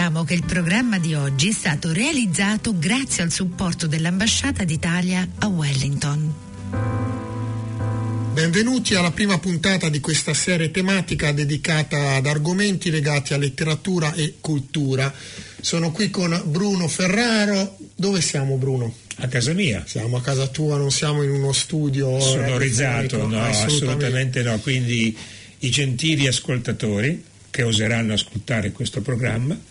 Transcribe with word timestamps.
ricordiamo 0.00 0.24
che 0.24 0.32
il 0.32 0.44
programma 0.46 0.98
di 0.98 1.12
oggi 1.12 1.50
è 1.50 1.52
stato 1.52 1.92
realizzato 1.92 2.78
grazie 2.78 3.22
al 3.22 3.30
supporto 3.30 3.86
dell'Ambasciata 3.86 4.64
d'Italia 4.64 5.28
a 5.40 5.46
Wellington. 5.48 6.34
Benvenuti 8.32 8.94
alla 8.94 9.10
prima 9.10 9.38
puntata 9.38 9.90
di 9.90 10.00
questa 10.00 10.32
serie 10.32 10.70
tematica 10.70 11.32
dedicata 11.32 12.14
ad 12.14 12.24
argomenti 12.24 12.90
legati 12.90 13.34
a 13.34 13.36
letteratura 13.36 14.14
e 14.14 14.36
cultura. 14.40 15.12
Sono 15.60 15.92
qui 15.92 16.08
con 16.08 16.40
Bruno 16.46 16.88
Ferraro. 16.88 17.76
Dove 17.94 18.22
siamo 18.22 18.56
Bruno? 18.56 18.94
A 19.16 19.28
casa 19.28 19.52
mia. 19.52 19.84
Siamo 19.86 20.16
a 20.16 20.22
casa 20.22 20.46
tua, 20.46 20.78
non 20.78 20.90
siamo 20.90 21.22
in 21.22 21.30
uno 21.30 21.52
studio 21.52 22.18
sonorizzato, 22.20 23.18
no, 23.26 23.38
assolutamente. 23.38 23.66
assolutamente 23.66 24.42
no. 24.44 24.58
Quindi 24.60 25.14
i 25.58 25.68
gentili 25.68 26.26
ascoltatori 26.26 27.22
che 27.50 27.64
oseranno 27.64 28.14
ascoltare 28.14 28.72
questo 28.72 29.02
programma 29.02 29.68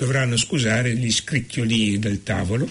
dovranno 0.00 0.38
scusare 0.38 0.94
gli 0.94 1.12
scricchioli 1.12 1.98
del 1.98 2.22
tavolo, 2.22 2.66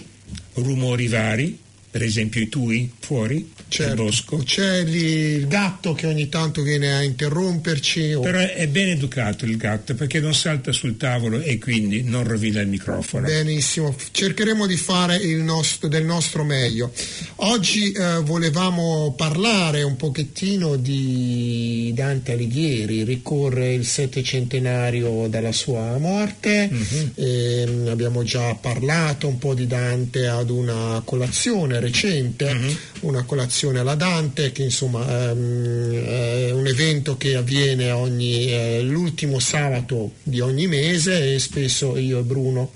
rumori 0.54 1.06
vari, 1.06 1.56
per 1.90 2.02
esempio 2.02 2.40
i 2.40 2.48
tui 2.48 2.90
fuori 3.00 3.50
certo. 3.66 4.04
bosco. 4.04 4.36
C'è 4.38 4.78
il 4.78 5.46
gatto 5.48 5.92
che 5.94 6.06
ogni 6.06 6.28
tanto 6.28 6.62
viene 6.62 6.94
a 6.94 7.02
interromperci. 7.02 8.12
O... 8.12 8.20
Però 8.20 8.38
è 8.38 8.68
ben 8.68 8.90
educato 8.90 9.44
il 9.44 9.56
gatto 9.56 9.94
perché 9.94 10.20
non 10.20 10.34
salta 10.34 10.72
sul 10.72 10.96
tavolo 10.96 11.40
e 11.40 11.58
quindi 11.58 12.02
non 12.02 12.24
rovina 12.24 12.60
il 12.60 12.68
microfono. 12.68 13.26
Benissimo, 13.26 13.94
cercheremo 14.12 14.66
di 14.66 14.76
fare 14.76 15.18
nostro, 15.36 15.88
del 15.88 16.04
nostro 16.04 16.44
meglio. 16.44 16.92
Oggi 17.36 17.90
eh, 17.90 18.20
volevamo 18.22 19.14
parlare 19.16 19.82
un 19.82 19.96
pochettino 19.96 20.76
di 20.76 21.90
Dante 21.94 22.32
Alighieri, 22.32 23.02
ricorre 23.02 23.72
il 23.72 23.84
settecentenario 23.84 25.26
dalla 25.28 25.52
sua 25.52 25.98
morte, 25.98 26.70
mm-hmm. 26.72 27.06
e, 27.14 27.88
abbiamo 27.90 28.22
già 28.22 28.54
parlato 28.54 29.26
un 29.26 29.38
po' 29.38 29.54
di 29.54 29.66
Dante 29.66 30.26
ad 30.26 30.50
una 30.50 31.02
colazione 31.04 31.79
recente, 31.80 32.52
mm-hmm. 32.52 32.74
una 33.00 33.24
colazione 33.24 33.80
alla 33.80 33.94
Dante, 33.94 34.52
che 34.52 34.62
insomma 34.62 35.30
ehm, 35.30 36.04
è 36.04 36.50
un 36.52 36.66
evento 36.66 37.16
che 37.16 37.34
avviene 37.34 37.90
ogni, 37.90 38.52
eh, 38.52 38.82
l'ultimo 38.82 39.38
sabato 39.38 40.12
di 40.22 40.40
ogni 40.40 40.66
mese 40.66 41.34
e 41.34 41.38
spesso 41.38 41.96
io 41.96 42.20
e 42.20 42.22
Bruno 42.22 42.72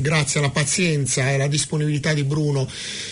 grazie 0.00 0.38
alla 0.40 0.50
pazienza 0.50 1.28
e 1.30 1.34
alla 1.34 1.48
disponibilità 1.48 2.12
di 2.12 2.24
Bruno 2.24 2.68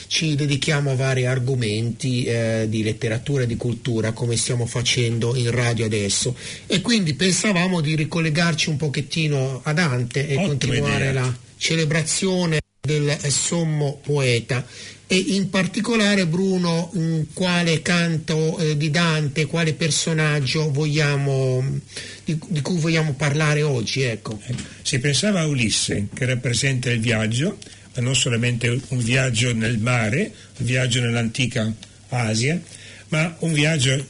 ci 0.08 0.34
dedichiamo 0.34 0.90
a 0.90 0.94
vari 0.94 1.26
argomenti 1.26 2.24
eh, 2.24 2.66
di 2.68 2.82
letteratura 2.82 3.42
e 3.42 3.46
di 3.46 3.56
cultura 3.56 4.12
come 4.12 4.36
stiamo 4.36 4.66
facendo 4.66 5.34
in 5.34 5.50
radio 5.50 5.86
adesso 5.86 6.36
e 6.66 6.80
quindi 6.80 7.14
pensavamo 7.14 7.80
di 7.80 7.96
ricollegarci 7.96 8.68
un 8.68 8.76
pochettino 8.76 9.60
a 9.64 9.72
Dante 9.72 10.28
e 10.28 10.36
Ottima 10.36 10.46
continuare 10.46 11.08
idea. 11.10 11.12
la 11.12 11.36
celebrazione 11.56 12.60
del 12.80 13.18
sommo 13.28 13.98
poeta 14.02 14.64
e 15.08 15.16
in 15.16 15.50
particolare 15.50 16.26
Bruno 16.26 16.90
quale 17.32 17.80
canto 17.80 18.58
eh, 18.58 18.76
di 18.76 18.90
Dante, 18.90 19.46
quale 19.46 19.72
personaggio 19.72 20.70
vogliamo, 20.72 21.80
di, 22.24 22.38
di, 22.48 22.60
cui 22.60 22.78
vogliamo 22.78 23.14
parlare 23.14 23.62
oggi. 23.62 24.02
Ecco. 24.02 24.40
Si 24.82 24.98
pensava 24.98 25.40
a 25.40 25.46
Ulisse 25.46 26.08
che 26.12 26.24
rappresenta 26.24 26.90
il 26.90 27.00
viaggio, 27.00 27.58
ma 27.94 28.02
non 28.02 28.16
solamente 28.16 28.68
un 28.68 28.98
viaggio 28.98 29.54
nel 29.54 29.78
mare, 29.78 30.32
un 30.58 30.66
viaggio 30.66 31.00
nell'antica 31.00 31.72
Asia, 32.08 32.60
ma 33.08 33.36
un 33.40 33.52
viaggio 33.52 34.04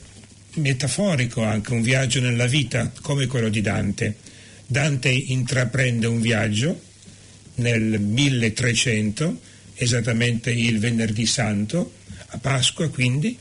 metaforico 0.54 1.42
anche, 1.42 1.74
un 1.74 1.82
viaggio 1.82 2.20
nella 2.20 2.46
vita 2.46 2.90
come 3.02 3.26
quello 3.26 3.50
di 3.50 3.60
Dante. 3.60 4.16
Dante 4.66 5.10
intraprende 5.10 6.06
un 6.06 6.20
viaggio 6.22 6.80
nel 7.56 8.00
1300 8.00 9.54
esattamente 9.76 10.50
il 10.50 10.78
venerdì 10.78 11.26
santo, 11.26 11.94
a 12.28 12.38
Pasqua 12.38 12.88
quindi, 12.88 13.38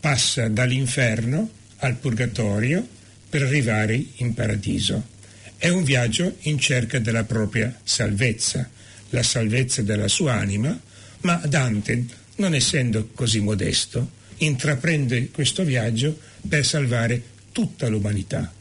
passa 0.00 0.48
dall'inferno 0.48 1.50
al 1.78 1.96
purgatorio 1.96 2.86
per 3.28 3.42
arrivare 3.42 4.02
in 4.16 4.34
paradiso. 4.34 5.16
È 5.56 5.68
un 5.68 5.82
viaggio 5.82 6.36
in 6.42 6.58
cerca 6.58 6.98
della 6.98 7.24
propria 7.24 7.76
salvezza, 7.82 8.68
la 9.10 9.22
salvezza 9.22 9.82
della 9.82 10.08
sua 10.08 10.34
anima, 10.34 10.78
ma 11.22 11.34
Dante, 11.46 12.04
non 12.36 12.54
essendo 12.54 13.08
così 13.14 13.40
modesto, 13.40 14.16
intraprende 14.38 15.30
questo 15.30 15.64
viaggio 15.64 16.18
per 16.46 16.64
salvare 16.64 17.22
tutta 17.50 17.88
l'umanità. 17.88 18.52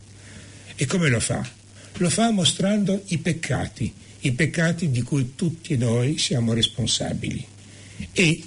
E 0.75 0.85
come 0.85 1.09
lo 1.09 1.19
fa? 1.19 1.47
Lo 1.97 2.09
fa 2.09 2.31
mostrando 2.31 3.03
i 3.07 3.17
peccati, 3.19 3.93
i 4.21 4.31
peccati 4.31 4.89
di 4.89 5.01
cui 5.01 5.33
tutti 5.35 5.77
noi 5.77 6.17
siamo 6.17 6.53
responsabili 6.53 7.45
e 8.11 8.41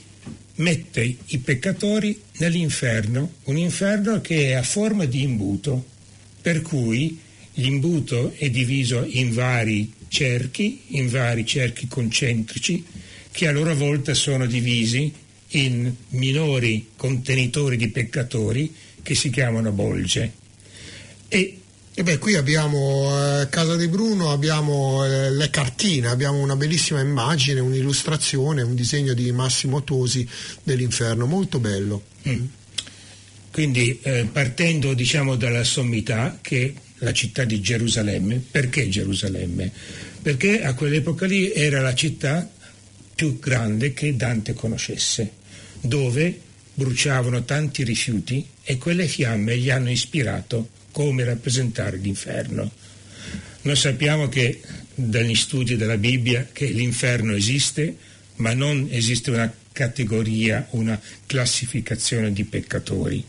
mette 0.56 1.16
i 1.26 1.38
peccatori 1.38 2.20
nell'inferno, 2.38 3.34
un 3.44 3.56
inferno 3.56 4.20
che 4.20 4.50
è 4.50 4.52
a 4.52 4.62
forma 4.62 5.04
di 5.04 5.22
imbuto, 5.22 5.84
per 6.40 6.62
cui 6.62 7.18
l'imbuto 7.54 8.32
è 8.36 8.50
diviso 8.50 9.04
in 9.08 9.32
vari 9.32 9.92
cerchi, 10.08 10.82
in 10.88 11.08
vari 11.08 11.46
cerchi 11.46 11.88
concentrici, 11.88 12.84
che 13.30 13.46
a 13.46 13.52
loro 13.52 13.74
volta 13.74 14.12
sono 14.14 14.46
divisi 14.46 15.12
in 15.52 15.92
minori 16.10 16.90
contenitori 16.96 17.76
di 17.76 17.88
peccatori 17.88 18.72
che 19.02 19.14
si 19.14 19.30
chiamano 19.30 19.72
bolge. 19.72 20.32
E 21.28 21.58
e 21.92 22.02
beh, 22.04 22.18
qui 22.18 22.34
abbiamo 22.34 23.40
eh, 23.40 23.48
Casa 23.48 23.74
di 23.74 23.88
Bruno, 23.88 24.30
abbiamo 24.30 25.04
eh, 25.04 25.30
le 25.30 25.50
cartine, 25.50 26.06
abbiamo 26.06 26.38
una 26.38 26.54
bellissima 26.54 27.00
immagine, 27.00 27.58
un'illustrazione, 27.60 28.62
un 28.62 28.76
disegno 28.76 29.12
di 29.12 29.30
Massimo 29.32 29.82
Tosi 29.82 30.26
dell'inferno, 30.62 31.26
molto 31.26 31.58
bello. 31.58 32.04
Mm. 32.28 32.44
Quindi 33.50 33.98
eh, 34.02 34.28
partendo 34.30 34.94
diciamo 34.94 35.34
dalla 35.34 35.64
sommità 35.64 36.38
che 36.40 36.66
è 36.66 36.80
la 37.04 37.12
città 37.12 37.44
di 37.44 37.60
Gerusalemme, 37.60 38.40
perché 38.50 38.88
Gerusalemme? 38.88 39.70
Perché 40.22 40.62
a 40.62 40.74
quell'epoca 40.74 41.26
lì 41.26 41.52
era 41.52 41.80
la 41.80 41.94
città 41.94 42.48
più 43.14 43.38
grande 43.40 43.92
che 43.92 44.14
Dante 44.14 44.54
conoscesse, 44.54 45.32
dove 45.80 46.40
bruciavano 46.72 47.44
tanti 47.44 47.82
rifiuti 47.82 48.46
e 48.62 48.78
quelle 48.78 49.08
fiamme 49.08 49.58
gli 49.58 49.70
hanno 49.70 49.90
ispirato 49.90 50.78
come 50.90 51.24
rappresentare 51.24 51.96
l'inferno. 51.96 52.70
Noi 53.62 53.76
sappiamo 53.76 54.28
che 54.28 54.60
dagli 54.94 55.34
studi 55.34 55.76
della 55.76 55.96
Bibbia 55.96 56.48
che 56.52 56.66
l'inferno 56.66 57.34
esiste, 57.34 57.96
ma 58.36 58.54
non 58.54 58.88
esiste 58.90 59.30
una 59.30 59.52
categoria, 59.72 60.66
una 60.70 61.00
classificazione 61.26 62.32
di 62.32 62.44
peccatori. 62.44 63.24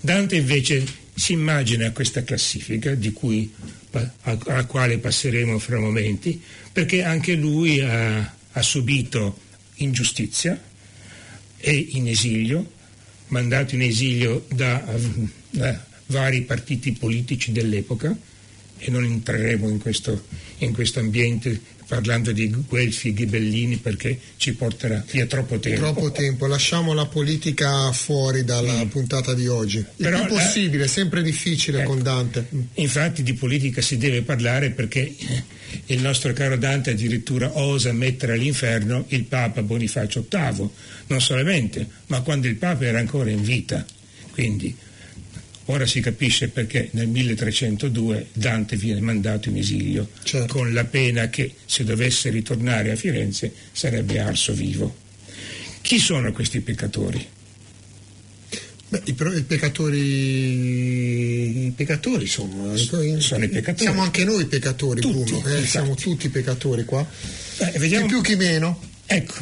Dante 0.00 0.36
invece 0.36 0.84
si 1.14 1.32
immagina 1.32 1.92
questa 1.92 2.24
classifica 2.24 2.94
cui, 3.12 3.52
alla 4.22 4.64
quale 4.66 4.98
passeremo 4.98 5.58
fra 5.58 5.78
momenti, 5.78 6.40
perché 6.72 7.02
anche 7.02 7.34
lui 7.34 7.80
ha, 7.80 8.34
ha 8.52 8.62
subito 8.62 9.38
ingiustizia, 9.76 10.60
è 11.56 11.70
in 11.70 12.08
esilio, 12.08 12.72
mandato 13.28 13.74
in 13.74 13.82
esilio 13.82 14.46
da, 14.52 14.84
da 15.50 15.92
vari 16.06 16.42
partiti 16.42 16.92
politici 16.92 17.52
dell'epoca 17.52 18.16
e 18.78 18.90
non 18.90 19.04
entreremo 19.04 19.68
in 19.68 19.78
questo, 19.78 20.24
in 20.58 20.72
questo 20.72 21.00
ambiente 21.00 21.60
parlando 21.86 22.32
di 22.32 22.48
Guelfi 22.48 23.08
e 23.08 23.12
Ghibellini 23.12 23.76
perché 23.76 24.18
ci 24.36 24.54
porterà 24.54 25.04
via 25.10 25.26
troppo 25.26 25.58
tempo. 25.58 25.80
Troppo 25.80 26.12
tempo, 26.12 26.46
lasciamo 26.46 26.92
la 26.92 27.06
politica 27.06 27.92
fuori 27.92 28.44
dalla 28.44 28.84
mm. 28.84 28.88
puntata 28.88 29.34
di 29.34 29.46
oggi. 29.46 29.78
Il 29.78 29.86
Però, 29.96 30.24
più 30.24 30.34
possibile, 30.34 30.84
è 30.84 30.88
sempre 30.88 31.22
difficile 31.22 31.80
ecco, 31.80 31.90
con 31.90 32.02
Dante. 32.02 32.46
Infatti 32.74 33.22
di 33.22 33.34
politica 33.34 33.80
si 33.80 33.96
deve 33.96 34.22
parlare 34.22 34.70
perché 34.70 35.14
il 35.86 36.00
nostro 36.00 36.32
caro 36.32 36.56
Dante 36.56 36.90
addirittura 36.90 37.58
osa 37.58 37.92
mettere 37.92 38.32
all'inferno 38.32 39.04
il 39.08 39.24
Papa 39.24 39.62
Bonifacio 39.62 40.26
VIII, 40.28 40.68
non 41.08 41.20
solamente, 41.20 41.86
ma 42.06 42.22
quando 42.22 42.46
il 42.46 42.56
Papa 42.56 42.84
era 42.84 42.98
ancora 42.98 43.30
in 43.30 43.42
vita. 43.42 43.84
Quindi 44.32 44.74
Ora 45.66 45.86
si 45.86 46.00
capisce 46.00 46.48
perché 46.48 46.90
nel 46.92 47.08
1302 47.08 48.26
Dante 48.34 48.76
viene 48.76 49.00
mandato 49.00 49.48
in 49.48 49.56
esilio 49.56 50.10
certo. 50.22 50.52
con 50.52 50.74
la 50.74 50.84
pena 50.84 51.28
che 51.28 51.54
se 51.64 51.84
dovesse 51.84 52.28
ritornare 52.28 52.90
a 52.90 52.96
Firenze 52.96 53.50
sarebbe 53.72 54.18
arso 54.18 54.52
vivo. 54.52 54.94
Chi 55.80 55.98
sono 55.98 56.32
questi 56.32 56.60
peccatori? 56.60 57.26
Beh, 58.88 59.02
i, 59.04 59.16
i, 59.36 59.42
peccatori, 59.42 59.98
i 61.66 61.72
peccatori 61.74 62.26
sono, 62.26 62.76
sono 62.76 63.02
i 63.44 63.48
peccatori. 63.48 63.84
Siamo 63.84 64.02
anche 64.02 64.24
noi 64.24 64.44
peccatori, 64.44 65.00
tutti, 65.00 65.32
Bruno. 65.32 65.56
Eh, 65.56 65.64
siamo 65.64 65.94
tutti 65.94 66.28
peccatori 66.28 66.84
qua. 66.84 67.06
Eh, 67.58 67.78
vediamo, 67.78 68.06
chi 68.06 68.12
più 68.12 68.20
chi 68.20 68.36
meno. 68.36 68.78
Ecco, 69.06 69.34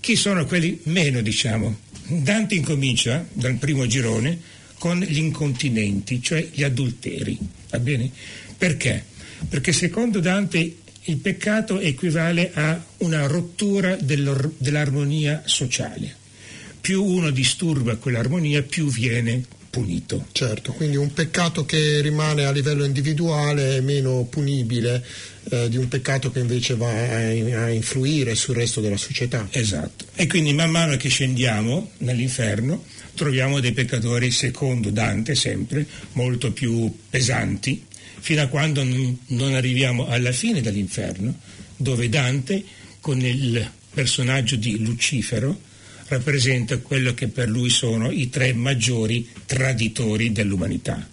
chi 0.00 0.16
sono 0.16 0.46
quelli 0.46 0.80
meno, 0.84 1.20
diciamo? 1.20 1.78
Dante 2.06 2.54
incomincia 2.54 3.26
dal 3.32 3.56
primo 3.56 3.86
girone 3.86 4.56
con 4.78 5.00
gli 5.00 5.18
incontinenti, 5.18 6.22
cioè 6.22 6.48
gli 6.52 6.62
adulteri. 6.62 7.38
Va 7.70 7.78
bene? 7.78 8.10
Perché? 8.56 9.04
Perché 9.48 9.72
secondo 9.72 10.20
Dante 10.20 10.76
il 11.08 11.16
peccato 11.16 11.78
equivale 11.80 12.50
a 12.54 12.82
una 12.98 13.26
rottura 13.26 13.96
dell'armonia 13.96 15.42
sociale. 15.46 16.14
Più 16.80 17.02
uno 17.02 17.30
disturba 17.30 17.96
quell'armonia, 17.96 18.62
più 18.62 18.90
viene 18.90 19.42
punito. 19.70 20.26
Certo, 20.32 20.72
quindi 20.72 20.96
un 20.96 21.12
peccato 21.12 21.64
che 21.64 22.00
rimane 22.00 22.44
a 22.44 22.50
livello 22.50 22.84
individuale 22.84 23.76
è 23.76 23.80
meno 23.80 24.24
punibile 24.24 25.04
eh, 25.50 25.68
di 25.68 25.76
un 25.76 25.88
peccato 25.88 26.30
che 26.30 26.40
invece 26.40 26.74
va 26.74 26.90
a, 26.90 27.64
a, 27.64 27.70
influire 27.70 28.34
sul 28.34 28.56
resto 28.56 28.80
della 28.80 28.96
società. 28.96 29.46
Esatto. 29.50 30.06
E 30.14 30.26
quindi 30.26 30.52
man 30.52 30.70
mano 30.70 30.96
che 30.96 31.08
scendiamo 31.08 31.92
nell'inferno 31.98 32.84
troviamo 33.18 33.58
dei 33.58 33.72
peccatori, 33.72 34.30
secondo 34.30 34.90
Dante 34.90 35.34
sempre, 35.34 35.84
molto 36.12 36.52
più 36.52 36.90
pesanti, 37.10 37.84
fino 38.20 38.42
a 38.42 38.46
quando 38.46 38.84
non 38.84 39.54
arriviamo 39.54 40.06
alla 40.06 40.30
fine 40.30 40.60
dell'inferno, 40.60 41.36
dove 41.76 42.08
Dante, 42.08 42.62
con 43.00 43.20
il 43.20 43.68
personaggio 43.92 44.54
di 44.54 44.78
Lucifero, 44.78 45.60
rappresenta 46.06 46.78
quello 46.78 47.12
che 47.12 47.26
per 47.26 47.48
lui 47.48 47.70
sono 47.70 48.10
i 48.12 48.30
tre 48.30 48.52
maggiori 48.52 49.28
traditori 49.44 50.30
dell'umanità. 50.30 51.06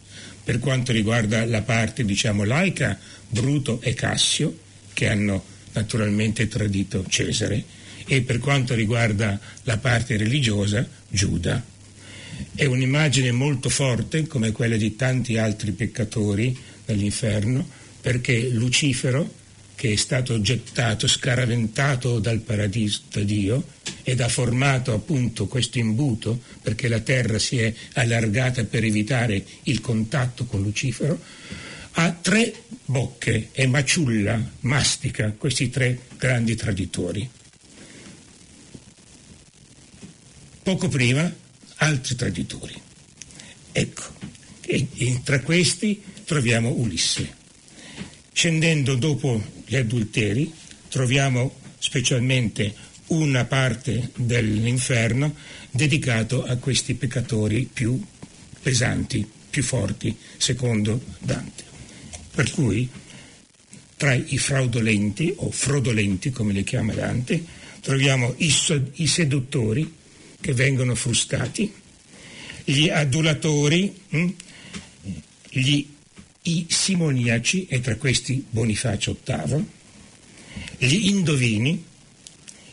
Per 0.43 0.59
quanto 0.59 0.91
riguarda 0.91 1.43
la 1.45 1.63
parte, 1.63 2.05
diciamo, 2.05 2.43
laica, 2.43 2.99
Bruto 3.27 3.81
e 3.81 3.95
Cassio, 3.95 4.59
che 4.93 5.09
hanno 5.09 5.43
naturalmente 5.73 6.47
tradito 6.47 7.03
Cesare, 7.09 7.63
e 8.05 8.21
per 8.21 8.37
quanto 8.37 8.75
riguarda 8.75 9.39
la 9.63 9.77
parte 9.79 10.17
religiosa, 10.17 10.87
Giuda. 11.09 11.73
È 12.53 12.65
un'immagine 12.65 13.31
molto 13.31 13.69
forte, 13.69 14.27
come 14.27 14.51
quella 14.51 14.77
di 14.77 14.95
tanti 14.95 15.37
altri 15.37 15.71
peccatori 15.71 16.57
nell'inferno, 16.85 17.67
perché 18.01 18.47
Lucifero, 18.49 19.43
che 19.75 19.91
è 19.91 19.95
stato 19.95 20.39
gettato, 20.39 21.07
scaraventato 21.07 22.19
dal 22.19 22.39
paradiso 22.39 23.01
da 23.11 23.21
Dio 23.21 23.67
ed 24.03 24.21
ha 24.21 24.29
formato 24.29 24.93
appunto 24.93 25.47
questo 25.47 25.79
imbuto 25.79 26.39
perché 26.61 26.87
la 26.87 26.99
terra 26.99 27.39
si 27.39 27.57
è 27.57 27.73
allargata 27.93 28.63
per 28.63 28.83
evitare 28.83 29.43
il 29.63 29.81
contatto 29.81 30.45
con 30.45 30.61
Lucifero, 30.61 31.19
ha 31.97 32.11
tre 32.11 32.53
bocche 32.85 33.49
e 33.51 33.67
maciulla, 33.67 34.51
mastica 34.61 35.33
questi 35.37 35.69
tre 35.69 35.99
grandi 36.17 36.55
traditori. 36.55 37.29
Poco 40.63 40.87
prima 40.87 41.43
altri 41.77 42.15
traditori. 42.15 42.81
Ecco, 43.71 44.03
e, 44.61 44.87
e 44.95 45.21
tra 45.23 45.39
questi 45.41 46.01
troviamo 46.23 46.69
Ulisse. 46.69 47.43
Scendendo 48.31 48.95
dopo 48.95 49.41
gli 49.65 49.75
adulteri 49.75 50.51
troviamo 50.89 51.53
specialmente 51.77 52.73
una 53.07 53.45
parte 53.45 54.11
dell'inferno 54.15 55.35
dedicato 55.69 56.43
a 56.43 56.55
questi 56.57 56.95
peccatori 56.95 57.69
più 57.71 58.01
pesanti, 58.61 59.27
più 59.49 59.61
forti, 59.61 60.15
secondo 60.37 60.99
Dante. 61.19 61.63
Per 62.31 62.51
cui 62.51 62.89
tra 63.97 64.13
i 64.13 64.37
fraudolenti 64.37 65.33
o 65.37 65.51
frodolenti, 65.51 66.31
come 66.31 66.53
li 66.53 66.63
chiama 66.63 66.93
Dante, 66.93 67.43
troviamo 67.81 68.33
i, 68.37 68.53
i 68.95 69.07
seduttori 69.07 69.93
che 70.39 70.53
vengono 70.53 70.95
frustati, 70.95 71.71
gli 72.63 72.89
adulatori, 72.89 73.93
hm, 74.09 74.29
gli 75.49 75.85
i 76.47 76.65
simoniaci, 76.69 77.65
e 77.67 77.79
tra 77.79 77.95
questi 77.95 78.45
Bonifacio 78.47 79.17
VIII, 79.23 79.65
gli 80.77 81.09
indovini, 81.09 81.83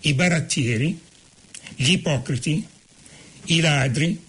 i 0.00 0.14
barattieri, 0.14 0.98
gli 1.76 1.92
ipocriti, 1.92 2.66
i 3.46 3.60
ladri, 3.60 4.20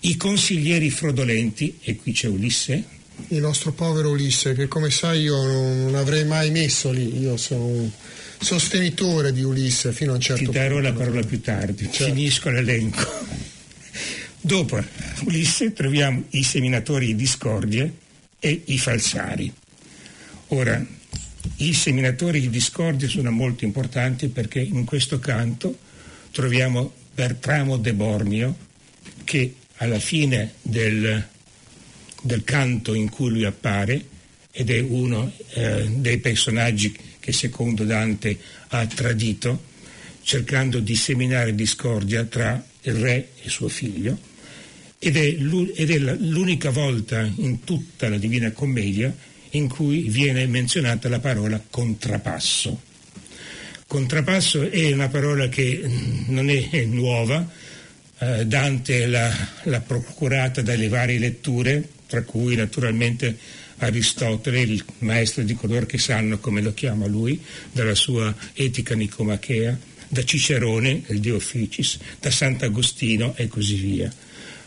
i 0.00 0.16
consiglieri 0.16 0.90
frodolenti, 0.90 1.78
e 1.80 1.96
qui 1.96 2.12
c'è 2.12 2.28
Ulisse. 2.28 2.92
Il 3.28 3.40
nostro 3.40 3.72
povero 3.72 4.10
Ulisse, 4.10 4.54
che 4.54 4.68
come 4.68 4.90
sai 4.90 5.22
io 5.22 5.42
non 5.42 5.94
avrei 5.94 6.24
mai 6.24 6.50
messo 6.50 6.90
lì, 6.90 7.18
io 7.18 7.36
sono 7.36 7.90
sostenitore 8.44 9.32
di 9.32 9.42
Ulisse 9.42 9.92
fino 9.92 10.12
a 10.12 10.14
un 10.16 10.20
certo 10.20 10.44
punto. 10.44 10.58
Ti 10.58 10.64
darò 10.64 10.74
punto. 10.80 10.90
la 10.90 10.94
parola 10.94 11.22
più 11.22 11.40
tardi, 11.40 11.84
certo. 11.90 12.04
finisco 12.04 12.50
l'elenco. 12.50 13.06
Dopo 14.40 14.82
Ulisse 15.24 15.72
troviamo 15.72 16.24
i 16.30 16.42
seminatori 16.42 17.06
di 17.06 17.16
discordia, 17.16 17.90
e 18.44 18.60
i 18.66 18.78
falsari. 18.78 19.50
Ora, 20.48 20.84
i 21.56 21.72
seminatori 21.72 22.40
di 22.40 22.50
discordia 22.50 23.08
sono 23.08 23.30
molto 23.30 23.64
importanti 23.64 24.28
perché 24.28 24.60
in 24.60 24.84
questo 24.84 25.18
canto 25.18 25.78
troviamo 26.30 26.92
Bertramo 27.14 27.78
de 27.78 27.94
Bormio 27.94 28.56
che 29.24 29.54
alla 29.76 29.98
fine 29.98 30.56
del, 30.60 31.26
del 32.20 32.44
canto 32.44 32.92
in 32.92 33.08
cui 33.08 33.30
lui 33.30 33.44
appare 33.46 34.04
ed 34.50 34.68
è 34.68 34.80
uno 34.80 35.32
eh, 35.54 35.86
dei 35.88 36.18
personaggi 36.18 36.94
che 37.24 37.32
secondo 37.32 37.84
Dante 37.84 38.38
ha 38.68 38.84
tradito, 38.84 39.64
cercando 40.20 40.78
di 40.78 40.94
seminare 40.94 41.54
discordia 41.54 42.22
tra 42.24 42.62
il 42.82 42.92
re 42.92 43.30
e 43.42 43.48
suo 43.48 43.68
figlio, 43.68 44.18
ed 44.98 45.16
è, 45.16 45.30
l'unica 46.18 46.68
volta 46.68 47.22
in 47.22 47.64
tutta 47.64 48.10
la 48.10 48.18
Divina 48.18 48.52
Commedia 48.52 49.10
in 49.52 49.70
cui 49.70 50.02
viene 50.10 50.46
menzionata 50.46 51.08
la 51.08 51.18
parola 51.18 51.58
contrapasso. 51.70 52.78
Contrapasso 53.86 54.68
è 54.68 54.92
una 54.92 55.08
parola 55.08 55.48
che 55.48 55.82
non 56.26 56.50
è 56.50 56.84
nuova, 56.84 57.50
eh, 58.18 58.44
Dante 58.44 59.06
l'ha, 59.06 59.34
l'ha 59.62 59.80
procurata 59.80 60.60
dalle 60.60 60.88
varie 60.88 61.18
letture, 61.18 61.88
tra 62.06 62.20
cui 62.20 62.54
naturalmente 62.54 63.62
Aristotele, 63.78 64.60
il 64.60 64.84
maestro 64.98 65.42
di 65.42 65.54
coloro 65.54 65.86
che 65.86 65.98
sanno 65.98 66.38
come 66.38 66.60
lo 66.60 66.74
chiama 66.74 67.06
lui, 67.06 67.40
dalla 67.72 67.94
sua 67.94 68.34
etica 68.52 68.94
nicomachea, 68.94 69.78
da 70.08 70.24
Cicerone, 70.24 71.02
il 71.08 71.20
De 71.20 71.32
Officis, 71.32 71.98
da 72.20 72.30
Sant'Agostino 72.30 73.34
e 73.36 73.48
così 73.48 73.74
via 73.74 74.12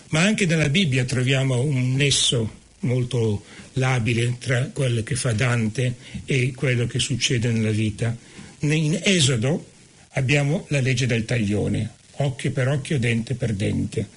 ma 0.09 0.21
anche 0.21 0.45
nella 0.45 0.69
Bibbia 0.69 1.05
troviamo 1.05 1.59
un 1.59 1.95
nesso 1.95 2.65
molto 2.79 3.43
labile 3.73 4.37
tra 4.39 4.69
quello 4.71 5.03
che 5.03 5.15
fa 5.15 5.33
Dante 5.33 5.95
e 6.25 6.53
quello 6.55 6.85
che 6.87 6.99
succede 6.99 7.51
nella 7.51 7.71
vita. 7.71 8.15
In 8.59 8.99
Esodo 9.03 9.71
abbiamo 10.11 10.65
la 10.69 10.79
legge 10.79 11.07
del 11.07 11.25
taglione, 11.25 11.91
occhio 12.17 12.51
per 12.51 12.67
occhio, 12.67 12.99
dente 12.99 13.35
per 13.35 13.53
dente. 13.53 14.07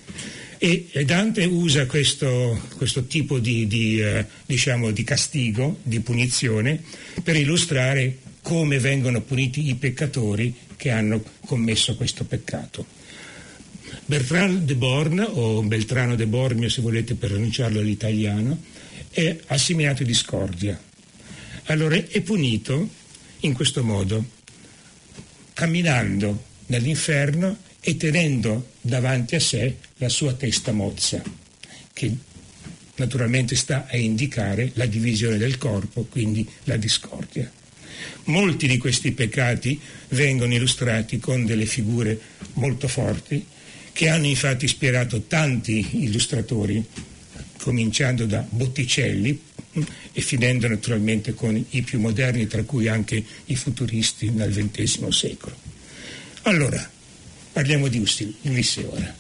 E 0.62 0.90
Dante 1.06 1.46
usa 1.46 1.86
questo, 1.86 2.60
questo 2.76 3.04
tipo 3.04 3.38
di, 3.38 3.66
di, 3.66 3.98
eh, 3.98 4.26
diciamo, 4.44 4.90
di 4.90 5.04
castigo, 5.04 5.78
di 5.82 6.00
punizione, 6.00 6.82
per 7.22 7.34
illustrare 7.36 8.18
come 8.42 8.78
vengono 8.78 9.22
puniti 9.22 9.70
i 9.70 9.74
peccatori 9.76 10.54
che 10.76 10.90
hanno 10.90 11.24
commesso 11.46 11.96
questo 11.96 12.24
peccato. 12.24 12.84
Bertrand 14.04 14.64
de 14.64 14.74
Born, 14.74 15.26
o 15.30 15.62
Beltrano 15.62 16.14
de 16.14 16.26
Bormio 16.26 16.68
se 16.68 16.82
volete 16.82 17.14
pronunciarlo 17.14 17.80
all'italiano, 17.80 18.60
è 19.08 19.34
assimilato 19.46 20.02
di 20.02 20.10
discordia. 20.10 20.78
Allora 21.64 21.94
è 21.94 22.20
punito 22.20 22.86
in 23.40 23.54
questo 23.54 23.82
modo, 23.82 24.22
camminando 25.54 26.44
nell'inferno 26.66 27.56
e 27.80 27.96
tenendo 27.96 28.72
davanti 28.80 29.34
a 29.34 29.40
sé 29.40 29.76
la 29.96 30.08
sua 30.08 30.34
testa 30.34 30.72
mozza, 30.72 31.22
che 31.92 32.14
naturalmente 32.96 33.56
sta 33.56 33.86
a 33.88 33.96
indicare 33.96 34.70
la 34.74 34.86
divisione 34.86 35.38
del 35.38 35.56
corpo, 35.56 36.04
quindi 36.04 36.46
la 36.64 36.76
discordia. 36.76 37.50
Molti 38.24 38.66
di 38.66 38.78
questi 38.78 39.12
peccati 39.12 39.80
vengono 40.08 40.54
illustrati 40.54 41.18
con 41.18 41.44
delle 41.44 41.66
figure 41.66 42.18
molto 42.54 42.88
forti 42.88 43.44
che 43.92 44.08
hanno 44.08 44.26
infatti 44.26 44.66
ispirato 44.66 45.22
tanti 45.22 46.04
illustratori, 46.04 46.82
cominciando 47.58 48.24
da 48.26 48.46
Botticelli 48.48 49.38
e 50.12 50.20
finendo 50.20 50.68
naturalmente 50.68 51.34
con 51.34 51.62
i 51.70 51.82
più 51.82 52.00
moderni, 52.00 52.46
tra 52.46 52.62
cui 52.62 52.88
anche 52.88 53.22
i 53.46 53.56
futuristi 53.56 54.30
nel 54.30 54.52
XX 54.52 55.08
secolo. 55.08 55.56
Allora, 56.42 56.88
parliamo 57.52 57.88
di 57.88 57.98
Ulisse 58.42 58.88
ora. 58.90 59.14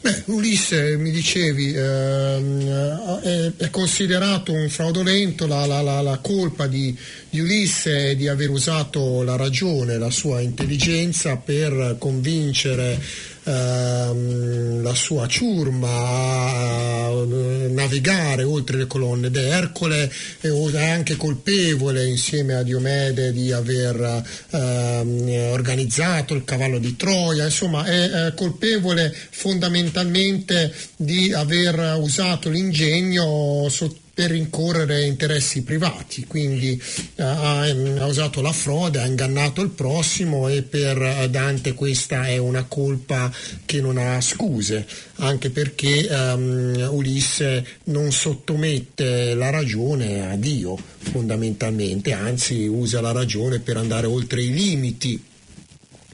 Beh, 0.00 0.22
Ulisse, 0.26 0.96
mi 0.96 1.10
dicevi, 1.10 1.72
ehm, 1.74 3.20
è, 3.20 3.52
è, 3.56 3.70
considerato 3.70 4.52
un 4.52 4.68
fraudolento, 4.68 5.46
la, 5.46 5.66
la, 5.66 5.80
la, 5.80 6.00
la 6.00 6.18
colpa 6.18 6.68
di, 6.68 6.96
di, 7.28 7.40
Ulisse 7.40 8.10
è 8.10 8.16
di 8.16 8.28
aver 8.28 8.50
usato 8.50 9.22
la 9.22 9.36
ragione, 9.36 9.98
la 9.98 10.10
sua 10.10 10.40
intelligenza 10.40 11.36
per 11.36 11.96
convincere 11.98 13.00
ehm, 13.44 14.82
la 14.82 14.94
sua 14.94 15.26
ciurma 15.26 15.88
a 15.88 17.10
eh, 17.10 17.68
navigare 17.70 18.42
oltre 18.42 18.76
le 18.76 18.86
colonne 18.86 19.30
d'Ercole 19.30 20.10
e 20.40 20.50
è 20.72 20.88
anche 20.88 21.16
colpevole 21.16 22.06
insieme 22.06 22.54
a 22.54 22.62
Diomede 22.62 23.32
di 23.32 23.52
aver 23.52 24.22
ehm, 24.50 25.50
organizzato 25.50 26.34
il 26.34 26.44
cavallo 26.44 26.78
di 26.78 26.96
Troia, 26.96 27.44
insomma 27.44 27.84
è, 27.84 28.10
è 28.26 28.34
colpevole 28.34 29.14
fondamentalmente 29.30 30.72
di 30.96 31.32
aver 31.32 31.96
usato 31.98 32.48
l'ingegno 32.48 33.66
sotto 33.68 34.01
per 34.14 34.30
rincorrere 34.30 35.06
interessi 35.06 35.62
privati, 35.62 36.26
quindi 36.26 36.80
uh, 36.80 37.22
ha, 37.22 37.60
ha, 37.62 38.06
usato 38.06 38.42
la 38.42 38.52
frode, 38.52 39.00
ha 39.00 39.06
ingannato 39.06 39.62
il 39.62 39.70
prossimo 39.70 40.48
e 40.48 40.62
per 40.62 41.28
Dante 41.30 41.72
questa 41.72 42.26
è 42.26 42.36
una 42.36 42.64
colpa 42.64 43.32
che 43.64 43.80
non 43.80 43.96
ha 43.96 44.20
scuse, 44.20 44.86
anche 45.16 45.50
perché 45.50 46.06
um, 46.10 46.88
Ulisse 46.90 47.64
non 47.84 48.12
sottomette 48.12 49.34
la 49.34 49.48
ragione 49.48 50.30
a 50.30 50.36
Dio 50.36 50.76
fondamentalmente, 50.76 52.12
anzi 52.12 52.66
usa 52.66 53.00
la 53.00 53.12
ragione 53.12 53.60
per 53.60 53.78
andare 53.78 54.06
oltre 54.06 54.42
i 54.42 54.52
limiti 54.52 55.30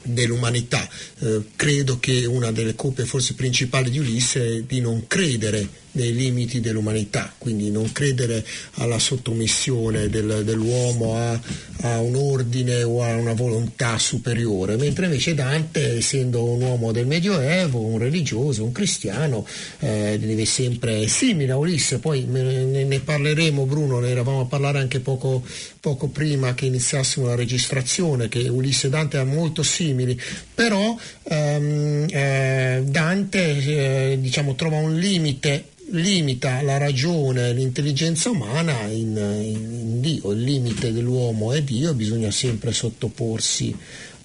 dell'umanità. 0.02 0.88
Eh, 1.21 1.43
credo 1.57 1.99
che 1.99 2.25
una 2.25 2.50
delle 2.50 2.75
colpe 2.75 3.05
forse 3.05 3.35
principali 3.35 3.90
di 3.90 3.99
Ulisse 3.99 4.47
è 4.47 4.62
di 4.62 4.81
non 4.81 5.07
credere 5.07 5.87
nei 5.99 6.14
limiti 6.14 6.61
dell'umanità, 6.61 7.33
quindi 7.37 7.71
non 7.71 7.90
credere 7.90 8.47
alla 8.75 9.00
sottomissione 9.00 10.09
del, 10.09 10.43
dell'uomo 10.45 11.17
a, 11.17 11.40
a, 11.81 12.00
un 12.00 12.14
ordine 12.14 12.85
o 12.85 13.02
a 13.02 13.14
una 13.17 13.33
volontà 13.33 13.99
superiore, 13.99 14.76
mentre 14.76 15.07
invece 15.07 15.35
Dante, 15.35 15.97
essendo 15.97 16.45
un 16.45 16.62
uomo 16.62 16.93
del 16.93 17.07
Medioevo, 17.07 17.81
un 17.81 17.99
religioso, 17.99 18.62
un 18.62 18.71
cristiano, 18.71 19.45
eh, 19.81 20.19
deve 20.21 20.45
sempre 20.45 21.09
simile 21.09 21.52
a 21.52 21.57
Ulisse, 21.57 21.99
poi 21.99 22.25
ne, 22.25 22.64
ne, 22.64 23.00
parleremo 23.00 23.67
Bruno, 23.67 23.99
ne 23.99 24.11
eravamo 24.11 24.43
a 24.43 24.47
parlare 24.47 24.78
anche 24.78 25.00
poco, 25.00 25.43
poco 25.81 26.07
prima 26.07 26.55
che 26.55 26.67
iniziassimo 26.67 27.26
la 27.26 27.35
registrazione, 27.35 28.28
che 28.28 28.49
Ulisse 28.49 28.87
e 28.87 28.90
Dante 28.90 29.17
erano 29.17 29.35
molto 29.35 29.64
simili, 29.64 30.19
però 30.55 30.97
ehm, 31.25 32.07
eh, 32.09 32.83
Dante 32.87 34.12
eh, 34.12 34.19
diciamo, 34.21 34.55
trova 34.55 34.76
un 34.76 34.97
limite 34.97 35.64
limita 35.90 36.61
la 36.62 36.76
ragione, 36.76 37.52
l'intelligenza 37.52 38.30
umana 38.30 38.83
in, 38.87 39.16
in, 39.16 39.78
in, 39.80 40.00
Dio, 40.00 40.33
il 40.33 40.42
limite 40.42 40.92
dell'uomo 40.92 41.52
è 41.52 41.62
Dio, 41.62 41.95
bisogna 41.95 42.30
sempre 42.30 42.73
sottoporsi 42.73 43.75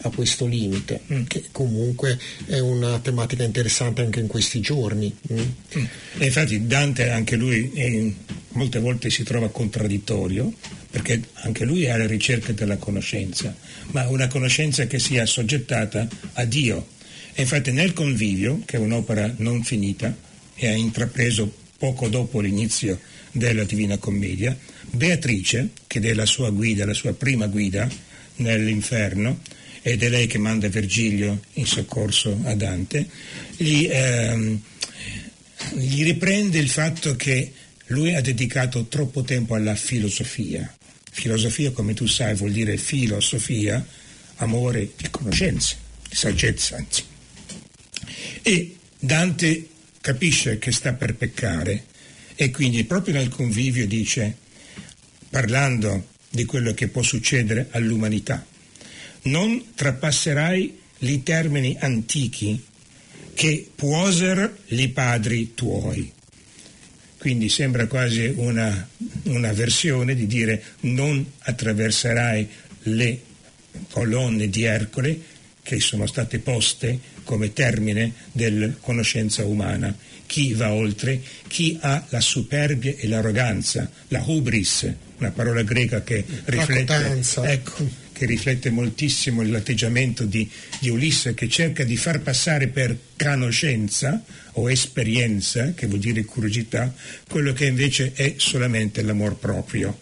a 0.05 0.09
questo 0.09 0.45
limite, 0.45 1.01
mm. 1.11 1.23
che 1.23 1.45
comunque 1.51 2.19
è 2.45 2.59
una 2.59 2.99
tematica 2.99 3.43
interessante 3.43 4.01
anche 4.01 4.19
in 4.19 4.27
questi 4.27 4.59
giorni. 4.59 5.15
Mm. 5.31 5.37
Mm. 5.37 5.85
E 6.17 6.25
infatti 6.25 6.67
Dante 6.67 7.09
anche 7.09 7.35
lui 7.35 7.71
eh, 7.73 8.13
molte 8.49 8.79
volte 8.79 9.09
si 9.09 9.23
trova 9.23 9.49
contraddittorio, 9.49 10.53
perché 10.89 11.21
anche 11.33 11.65
lui 11.65 11.83
è 11.83 11.89
alla 11.89 12.05
ricerca 12.05 12.51
della 12.51 12.77
conoscenza, 12.77 13.55
ma 13.91 14.07
una 14.09 14.27
conoscenza 14.27 14.85
che 14.85 14.99
sia 14.99 15.25
soggettata 15.25 16.07
a 16.33 16.45
Dio. 16.45 16.87
E 17.33 17.41
infatti 17.41 17.71
nel 17.71 17.93
convivio, 17.93 18.61
che 18.65 18.77
è 18.77 18.79
un'opera 18.79 19.33
non 19.37 19.63
finita, 19.63 20.15
e 20.55 20.67
ha 20.67 20.73
intrapreso 20.73 21.51
poco 21.77 22.07
dopo 22.07 22.39
l'inizio 22.39 22.99
della 23.31 23.63
Divina 23.63 23.97
Commedia, 23.97 24.57
Beatrice, 24.89 25.69
che 25.87 25.99
è 25.99 26.13
la 26.13 26.25
sua 26.25 26.49
guida, 26.51 26.85
la 26.85 26.93
sua 26.93 27.13
prima 27.13 27.47
guida 27.47 27.89
nell'inferno, 28.37 29.39
ed 29.81 30.01
è 30.01 30.09
lei 30.09 30.27
che 30.27 30.37
manda 30.37 30.67
Virgilio 30.69 31.41
in 31.53 31.65
soccorso 31.65 32.39
a 32.43 32.55
Dante, 32.55 33.05
gli, 33.57 33.87
ehm, 33.91 34.61
gli 35.73 36.03
riprende 36.03 36.57
il 36.57 36.69
fatto 36.69 37.15
che 37.15 37.51
lui 37.87 38.15
ha 38.15 38.21
dedicato 38.21 38.85
troppo 38.85 39.23
tempo 39.23 39.55
alla 39.55 39.75
filosofia. 39.75 40.73
Filosofia, 41.11 41.71
come 41.71 41.93
tu 41.93 42.07
sai, 42.07 42.33
vuol 42.35 42.51
dire 42.51 42.77
filosofia, 42.77 43.85
amore 44.37 44.91
e 45.01 45.09
conoscenza, 45.09 45.75
saggezza, 46.09 46.77
anzi. 46.77 47.03
E 48.41 48.75
Dante 48.99 49.67
capisce 50.03 50.57
che 50.59 50.73
sta 50.73 50.91
per 50.91 51.15
peccare 51.15 51.85
e 52.35 52.51
quindi 52.51 52.83
proprio 52.83 53.13
nel 53.13 53.29
convivio 53.29 53.87
dice, 53.87 54.35
parlando 55.29 56.09
di 56.29 56.43
quello 56.43 56.73
che 56.73 56.89
può 56.89 57.01
succedere 57.01 57.67
all'umanità, 57.71 58.45
non 59.23 59.73
trapasserai 59.73 60.77
i 60.99 61.23
termini 61.23 61.77
antichi 61.79 62.61
che 63.33 63.65
puoser 63.73 64.53
li 64.67 64.89
padri 64.89 65.53
tuoi. 65.53 66.11
Quindi 67.17 67.47
sembra 67.47 67.87
quasi 67.87 68.25
una, 68.35 68.85
una 69.23 69.53
versione 69.53 70.15
di 70.15 70.27
dire 70.27 70.61
non 70.81 71.25
attraverserai 71.39 72.49
le 72.83 73.21
colonne 73.89 74.49
di 74.49 74.63
Ercole 74.63 75.17
che 75.63 75.79
sono 75.79 76.07
state 76.07 76.39
poste 76.39 76.99
come 77.23 77.53
termine 77.53 78.13
della 78.31 78.69
conoscenza 78.79 79.45
umana. 79.45 79.95
Chi 80.25 80.53
va 80.53 80.71
oltre, 80.71 81.21
chi 81.47 81.77
ha 81.81 82.05
la 82.09 82.21
superbia 82.21 82.93
e 82.97 83.07
l'arroganza, 83.07 83.89
la 84.07 84.23
hubris, 84.25 84.91
una 85.17 85.31
parola 85.31 85.61
greca 85.63 86.01
che 86.01 86.23
riflette, 86.45 87.23
ecco, 87.43 87.87
che 88.11 88.25
riflette 88.25 88.69
moltissimo 88.69 89.41
l'atteggiamento 89.41 90.25
di, 90.25 90.49
di, 90.79 90.89
Ulisse 90.89 91.33
che 91.33 91.49
cerca 91.49 91.83
di 91.83 91.97
far 91.97 92.21
passare 92.21 92.67
per 92.67 92.97
conoscenza 93.17 94.23
o 94.53 94.69
esperienza, 94.69 95.73
che 95.73 95.87
vuol 95.87 95.99
dire 95.99 96.23
curiosità, 96.23 96.93
quello 97.29 97.53
che 97.53 97.65
invece 97.65 98.13
è 98.13 98.35
solamente 98.37 99.01
l'amor 99.01 99.35
proprio. 99.35 99.99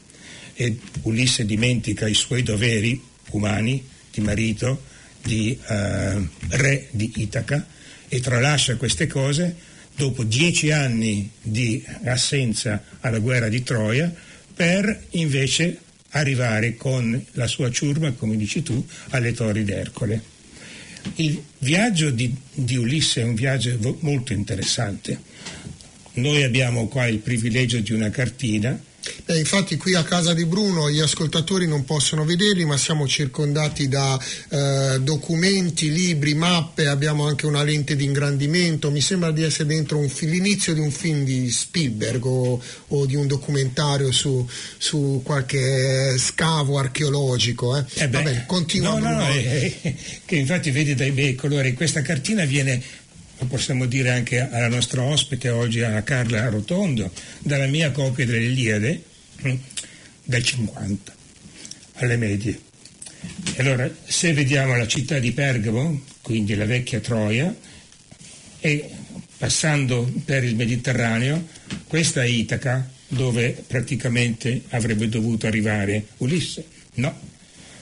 E 0.53 0.77
Ulisse 1.03 1.45
dimentica 1.45 2.07
i 2.07 2.13
suoi 2.13 2.43
doveri 2.43 3.01
umani 3.31 3.83
di 4.11 4.21
marito, 4.21 4.83
di 5.23 5.57
eh, 5.67 6.27
re 6.49 6.87
di 6.91 7.11
Itaca 7.17 7.65
e 8.07 8.19
tralascia 8.19 8.75
queste 8.75 9.07
cose 9.07 9.55
dopo 9.95 10.23
dieci 10.23 10.71
anni 10.71 11.29
di 11.41 11.83
assenza 12.05 12.83
alla 13.01 13.19
guerra 13.19 13.49
di 13.49 13.63
Troia 13.63 14.13
per 14.53 15.05
invece 15.11 15.79
arrivare 16.11 16.75
con 16.75 17.23
la 17.33 17.47
sua 17.47 17.71
ciurma, 17.71 18.11
come 18.13 18.35
dici 18.35 18.63
tu, 18.63 18.85
alle 19.09 19.33
torri 19.33 19.63
d'Ercole. 19.63 20.21
Il 21.15 21.41
viaggio 21.59 22.09
di, 22.09 22.33
di 22.53 22.75
Ulisse 22.75 23.21
è 23.21 23.23
un 23.23 23.33
viaggio 23.33 23.97
molto 24.01 24.33
interessante. 24.33 25.19
Noi 26.13 26.43
abbiamo 26.43 26.87
qua 26.87 27.07
il 27.07 27.19
privilegio 27.19 27.79
di 27.79 27.93
una 27.93 28.09
cartina 28.09 28.79
eh, 29.25 29.37
infatti 29.37 29.77
qui 29.77 29.95
a 29.95 30.03
casa 30.03 30.33
di 30.33 30.45
Bruno 30.45 30.89
gli 30.89 30.99
ascoltatori 30.99 31.67
non 31.67 31.85
possono 31.85 32.23
vederli, 32.23 32.65
ma 32.65 32.77
siamo 32.77 33.07
circondati 33.07 33.87
da 33.87 34.19
eh, 34.49 34.99
documenti, 35.01 35.91
libri, 35.91 36.33
mappe, 36.33 36.87
abbiamo 36.87 37.25
anche 37.25 37.45
una 37.45 37.63
lente 37.63 37.95
di 37.95 38.03
ingrandimento, 38.03 38.91
mi 38.91 39.01
sembra 39.01 39.31
di 39.31 39.43
essere 39.43 39.67
dentro 39.67 39.97
un, 39.97 40.09
l'inizio 40.21 40.73
di 40.73 40.79
un 40.79 40.91
film 40.91 41.23
di 41.23 41.49
Spielberg 41.49 42.25
o, 42.25 42.61
o 42.87 43.05
di 43.05 43.15
un 43.15 43.27
documentario 43.27 44.11
su, 44.11 44.47
su, 44.77 45.21
qualche 45.23 46.15
scavo 46.17 46.77
archeologico. 46.77 47.77
Eh. 47.77 47.85
Eh 47.93 48.07
beh, 48.07 48.23
Vabbè, 48.23 48.45
continua 48.45 48.99
no, 48.99 49.09
no, 49.09 49.15
no, 49.15 49.29
eh, 49.29 49.77
eh, 49.81 49.95
che 50.25 50.35
infatti 50.35 50.71
vedi 50.71 50.93
dai 50.93 51.11
bei 51.11 51.35
colori, 51.35 51.73
questa 51.73 52.01
cartina 52.01 52.45
viene 52.45 52.81
lo 53.41 53.47
possiamo 53.47 53.87
dire 53.87 54.11
anche 54.11 54.39
alla 54.39 54.67
nostra 54.67 55.01
ospite 55.01 55.49
oggi, 55.49 55.81
a 55.81 56.01
Carla 56.03 56.47
Rotondo, 56.47 57.11
dalla 57.39 57.65
mia 57.65 57.89
copia 57.89 58.23
dell'Iliade 58.23 59.03
hm, 59.41 59.57
del 60.23 60.43
50 60.43 61.13
alle 61.93 62.17
medie. 62.17 62.59
Allora, 63.57 63.89
se 64.05 64.33
vediamo 64.33 64.77
la 64.77 64.85
città 64.85 65.17
di 65.17 65.31
Pergamo, 65.31 66.03
quindi 66.21 66.53
la 66.53 66.65
vecchia 66.65 66.99
Troia, 66.99 67.53
e 68.59 68.89
passando 69.37 70.11
per 70.23 70.43
il 70.43 70.55
Mediterraneo, 70.55 71.47
questa 71.87 72.23
è 72.23 72.27
Itaca, 72.27 72.89
dove 73.07 73.63
praticamente 73.65 74.61
avrebbe 74.69 75.09
dovuto 75.09 75.47
arrivare 75.47 76.05
Ulisse. 76.17 76.63
No, 76.95 77.19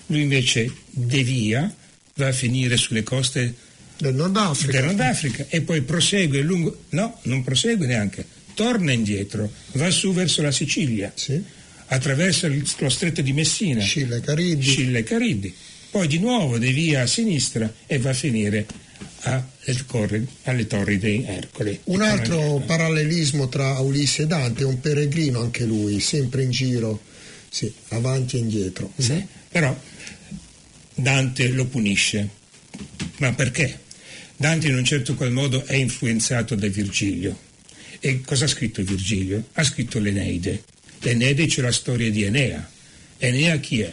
lui 0.06 0.22
invece 0.22 0.72
devia, 0.90 1.74
va 2.16 2.28
a 2.28 2.32
finire 2.32 2.78
sulle 2.78 3.04
coste 3.04 3.68
del 4.00 4.16
Nord 4.16 4.36
Africa. 4.38 4.72
Del 4.72 4.86
Nord 4.86 5.00
Africa 5.02 5.46
e 5.50 5.62
poi 5.62 5.82
prosegue 5.82 6.42
lungo, 6.42 6.84
no, 6.90 7.20
non 7.24 7.44
prosegue 7.44 7.86
neanche, 7.86 8.26
torna 8.54 8.92
indietro, 8.92 9.52
va 9.74 9.90
su 9.92 10.14
verso 10.14 10.42
la 10.42 10.52
Sicilia, 10.52 11.12
sì. 11.14 11.42
attraverso 11.88 12.48
lo 12.78 12.90
stretto 12.90 13.22
di 13.22 13.34
Messina, 13.34 13.82
Scilla 13.82 14.20
Cariddi. 14.22 14.70
Scilla 14.70 15.04
Cariddi, 15.04 15.54
poi 15.92 16.08
di 16.08 16.20
nuovo 16.20 16.58
devia 16.58 17.02
a 17.02 17.08
sinistra 17.08 17.72
e 17.86 18.00
va 18.00 18.12
a 18.12 18.14
finire 18.14 18.66
a, 19.22 19.46
alle 20.44 20.68
torri 20.68 20.98
dei 20.98 21.26
Ercole. 21.26 21.82
Un 21.86 22.02
altro 22.02 22.64
parallelismo 22.66 23.50
tra 23.50 23.80
Ulisse 23.80 24.24
e 24.24 24.28
Dante, 24.28 24.64
un 24.64 24.80
peregrino 24.80 25.42
anche 25.42 25.66
lui, 25.66 26.00
sempre 26.00 26.44
in 26.44 26.52
giro, 26.52 27.02
sì, 27.50 27.72
avanti 27.90 28.38
e 28.38 28.40
indietro. 28.40 28.94
Sì. 28.98 29.26
Però 29.50 29.78
Dante 30.96 31.50
lo 31.50 31.66
punisce. 31.66 32.38
Ma 33.18 33.34
perché? 33.34 33.88
Dante 34.40 34.68
in 34.70 34.76
un 34.76 34.86
certo 34.86 35.16
qual 35.16 35.34
modo 35.34 35.66
è 35.66 35.76
influenzato 35.76 36.56
da 36.56 36.70
Virgilio. 36.70 37.38
E 38.00 38.22
cosa 38.22 38.46
ha 38.46 38.48
scritto 38.48 38.82
Virgilio? 38.82 39.50
Ha 39.52 39.64
scritto 39.66 40.00
l'Eneide. 40.00 40.64
L'Eneide 41.02 41.46
c'è 41.46 41.62
la 41.62 41.74
storia 41.74 42.10
di 42.10 42.24
Enea. 42.24 42.72
Enea 43.18 43.58
chi 43.58 43.82
è? 43.82 43.90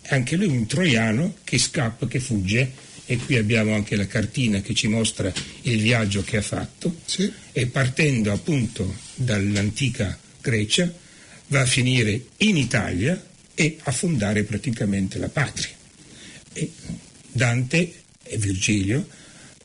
È 0.00 0.14
anche 0.14 0.36
lui 0.36 0.46
un 0.46 0.64
troiano 0.66 1.34
che 1.44 1.58
scappa, 1.58 2.06
che 2.08 2.18
fugge 2.18 2.72
e 3.04 3.18
qui 3.18 3.36
abbiamo 3.36 3.74
anche 3.74 3.94
la 3.94 4.06
cartina 4.06 4.62
che 4.62 4.72
ci 4.72 4.88
mostra 4.88 5.30
il 5.62 5.82
viaggio 5.82 6.22
che 6.22 6.38
ha 6.38 6.42
fatto 6.42 6.96
Sì. 7.04 7.30
e 7.52 7.66
partendo 7.66 8.32
appunto 8.32 8.96
dall'antica 9.16 10.18
Grecia 10.40 10.90
va 11.48 11.60
a 11.60 11.66
finire 11.66 12.24
in 12.38 12.56
Italia 12.56 13.22
e 13.54 13.76
a 13.82 13.92
fondare 13.92 14.44
praticamente 14.44 15.18
la 15.18 15.28
patria. 15.28 15.68
E 16.54 16.70
Dante 17.30 17.92
e 18.22 18.38
Virgilio 18.38 19.06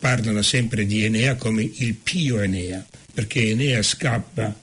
parlano 0.05 0.43
sempre 0.43 0.85
di 0.85 1.03
Enea 1.03 1.33
come 1.33 1.67
il 1.77 1.95
pio 1.95 2.39
Enea, 2.39 2.85
perché 3.12 3.50
Enea 3.50 3.81
scappa 3.81 4.53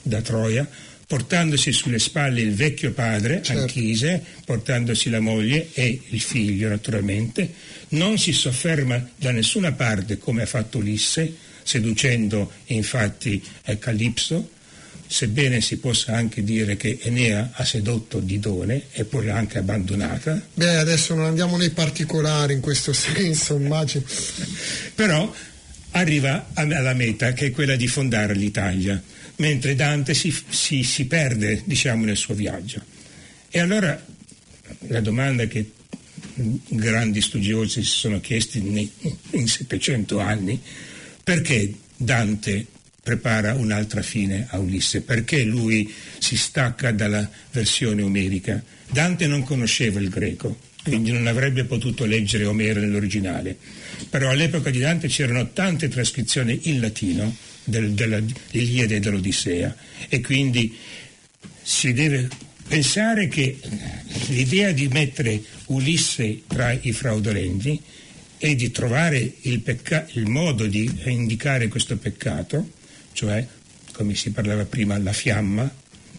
da 0.00 0.20
Troia 0.20 0.68
portandosi 1.04 1.72
sulle 1.72 1.98
spalle 1.98 2.40
il 2.40 2.54
vecchio 2.54 2.92
padre, 2.92 3.42
Certo. 3.42 3.62
Anchise, 3.62 4.22
portandosi 4.44 5.10
la 5.10 5.18
moglie 5.18 5.70
e 5.72 6.00
il 6.08 6.20
figlio 6.20 6.68
naturalmente, 6.68 7.52
non 7.90 8.16
si 8.16 8.30
sofferma 8.32 9.10
da 9.16 9.32
nessuna 9.32 9.72
parte 9.72 10.18
come 10.18 10.42
ha 10.42 10.46
fatto 10.46 10.78
Ulisse, 10.78 11.34
seducendo 11.64 12.52
infatti 12.66 13.42
Calipso, 13.80 14.50
sebbene 15.12 15.60
si 15.60 15.76
possa 15.76 16.14
anche 16.16 16.42
dire 16.42 16.76
che 16.76 16.98
Enea 17.02 17.50
ha 17.52 17.64
sedotto 17.66 18.18
Didone 18.18 18.84
e 18.92 19.04
poi 19.04 19.26
l'ha 19.26 19.36
anche 19.36 19.58
abbandonata, 19.58 20.40
Beh, 20.54 20.76
adesso 20.76 21.14
non 21.14 21.26
andiamo 21.26 21.58
nei 21.58 21.68
particolari 21.68 22.54
in 22.54 22.60
questo 22.60 22.94
senso, 22.94 23.56
immagino. 23.56 24.04
però 24.94 25.30
arriva 25.90 26.48
alla 26.54 26.94
meta 26.94 27.34
che 27.34 27.46
è 27.46 27.50
quella 27.50 27.76
di 27.76 27.86
fondare 27.88 28.34
l'Italia, 28.34 29.00
mentre 29.36 29.74
Dante 29.74 30.14
si, 30.14 30.34
si- 30.48 30.82
si 30.82 31.04
perde 31.04 31.60
diciamo, 31.66 32.06
nel 32.06 32.16
suo 32.16 32.32
viaggio. 32.34 32.80
E 33.50 33.58
allora 33.58 34.02
la 34.88 35.00
domanda 35.00 35.44
che 35.46 35.72
grandi 36.68 37.20
studiosi 37.20 37.82
si 37.82 37.90
sono 37.98 38.18
chiesti 38.20 38.62
nei- 38.62 38.90
in 39.32 39.46
700 39.46 40.18
anni, 40.20 40.58
perché 41.22 41.70
Dante 41.98 42.64
prepara 43.02 43.54
un'altra 43.54 44.02
fine 44.02 44.46
a 44.50 44.58
Ulisse? 44.58 45.02
Perché 45.02 45.42
lui 45.42 45.92
si 46.18 46.36
stacca 46.36 46.92
dalla 46.92 47.28
versione 47.50 48.02
omerica? 48.02 48.62
Dante 48.90 49.26
non 49.26 49.42
conosceva 49.42 50.00
il 50.00 50.08
greco, 50.08 50.58
quindi 50.84 51.12
non 51.12 51.26
avrebbe 51.26 51.64
potuto 51.64 52.04
leggere 52.04 52.44
Omero 52.44 52.80
nell'originale. 52.80 53.56
Però 54.08 54.30
all'epoca 54.30 54.70
di 54.70 54.80
Dante 54.80 55.08
c'erano 55.08 55.52
tante 55.52 55.88
trascrizioni 55.88 56.60
in 56.64 56.80
latino 56.80 57.34
dell'Iliade 57.64 58.96
e 58.96 59.00
dell'Odissea 59.00 59.74
e 60.08 60.20
quindi 60.20 60.76
si 61.62 61.92
deve 61.92 62.28
pensare 62.66 63.28
che 63.28 63.58
l'idea 64.28 64.72
di 64.72 64.88
mettere 64.88 65.42
Ulisse 65.66 66.42
tra 66.46 66.72
i 66.72 66.92
fraudolenti 66.92 67.80
e 68.38 68.54
di 68.56 68.70
trovare 68.70 69.34
il, 69.42 69.60
pecca- 69.60 70.06
il 70.12 70.28
modo 70.28 70.66
di 70.66 70.90
indicare 71.04 71.68
questo 71.68 71.96
peccato, 71.96 72.70
cioè, 73.12 73.46
come 73.92 74.14
si 74.14 74.30
parlava 74.30 74.64
prima, 74.64 74.98
la 74.98 75.12
fiamma 75.12 75.70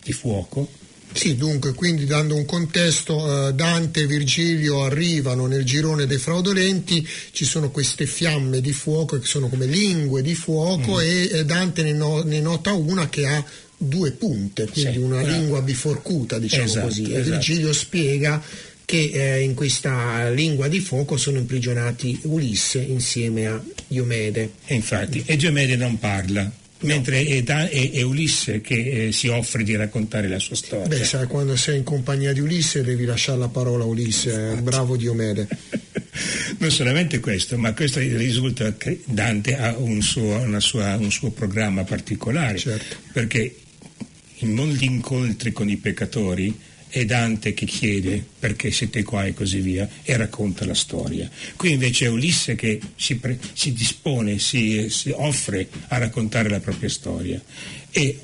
di 0.03 0.12
fuoco, 0.13 0.69
Sì, 1.13 1.35
dunque, 1.35 1.73
quindi 1.73 2.05
dando 2.05 2.35
un 2.35 2.43
contesto, 2.45 3.47
eh, 3.50 3.53
Dante 3.53 4.01
e 4.01 4.07
Virgilio 4.07 4.83
arrivano 4.83 5.45
nel 5.45 5.63
girone 5.63 6.07
dei 6.07 6.17
fraudolenti, 6.17 7.07
ci 7.31 7.45
sono 7.45 7.69
queste 7.69 8.07
fiamme 8.07 8.62
di 8.62 8.73
fuoco 8.73 9.19
che 9.19 9.25
sono 9.27 9.47
come 9.47 9.67
lingue 9.67 10.23
di 10.23 10.33
fuoco 10.33 10.99
e 10.99 11.29
eh, 11.32 11.45
Dante 11.45 11.84
ne, 11.84 11.93
no- 11.93 12.23
ne 12.23 12.39
nota 12.41 12.73
una 12.73 13.10
che 13.10 13.27
ha 13.27 13.45
due 13.77 14.12
punte, 14.13 14.67
quindi 14.67 14.93
Sì, 14.93 14.97
una 14.97 15.21
bravo. 15.21 15.38
lingua 15.38 15.62
biforcuta, 15.62 16.39
diciamo 16.39 16.63
Esatto, 16.63 16.88
così. 16.88 17.03
E 17.03 17.13
esatto. 17.19 17.29
Virgilio 17.29 17.73
spiega 17.73 18.41
che 18.86 19.12
eh, 19.13 19.41
in 19.43 19.53
questa 19.53 20.29
lingua 20.29 20.67
di 20.67 20.79
fuoco 20.79 21.15
sono 21.17 21.38
imprigionati 21.38 22.19
Ulisse 22.23 22.79
insieme 22.79 23.45
a 23.45 23.63
Diomede. 23.88 24.53
e 24.65 24.73
infatti, 24.73 25.21
e 25.27 25.36
Diomede 25.36 25.75
non 25.75 25.99
parla, 25.99 26.51
mentre 26.84 27.26
è, 27.26 27.41
Da- 27.43 27.67
è- 27.69 27.91
è 27.91 28.02
Ulisse 28.02 28.62
che 28.62 29.08
eh, 29.08 29.12
si 29.12 29.28
offre 29.28 29.63
di 29.63 29.76
raccontare 29.76 30.28
la 30.28 30.39
sua 30.39 30.56
storia. 30.56 30.88
Beh, 30.88 31.04
sai, 31.04 31.28
quando 31.28 31.56
sei 31.56 31.78
in 31.78 31.84
compagnia 31.84 32.32
di 32.34 32.39
Ulisse 32.39 32.84
devi 32.84 33.06
lasciare 33.06 33.39
la 33.39 33.48
parola 33.50 33.84
a 33.84 33.88
Ulisse, 33.88 34.52
eh, 34.52 34.56
bravo 34.62 34.96
Diomede. 34.96 35.48
Non 36.60 36.69
solamente 36.72 37.19
questo, 37.19 37.58
ma 37.58 37.74
questo 37.74 38.00
risulta 38.00 38.76
che 38.78 39.02
Dante 39.06 39.58
ha 39.58 39.76
un 39.78 40.02
suo, 40.02 40.38
una 40.39 40.60
sua- 40.60 40.96
un 40.96 41.12
suo 41.12 41.32
programma 41.32 41.84
particolare, 41.84 42.58
Certo. 42.60 42.96
perché 43.12 43.56
in 44.39 44.52
molti 44.54 44.86
incontri 44.86 45.52
con 45.52 45.69
i 45.69 45.78
peccatori 45.78 46.56
è 46.93 47.06
Dante 47.06 47.56
che 47.56 47.65
chiede 47.65 48.23
perché 48.38 48.69
siete 48.69 49.01
qua 49.01 49.25
e 49.25 49.34
così 49.34 49.62
via 49.62 49.89
e 50.03 50.15
racconta 50.15 50.63
la 50.63 50.75
storia. 50.75 51.27
Qui 51.56 51.71
invece 51.71 52.06
è 52.06 52.10
Ulisse 52.10 52.53
che 52.53 52.79
si, 52.95 53.15
pre- 53.15 53.39
si 53.53 53.73
dispone, 53.73 54.38
si, 54.38 54.91
si 54.91 55.10
offre 55.10 55.67
a 55.88 55.97
raccontare 55.97 56.49
la 56.49 56.60
propria 56.60 56.89
storia 56.89 57.41
e 57.89 58.19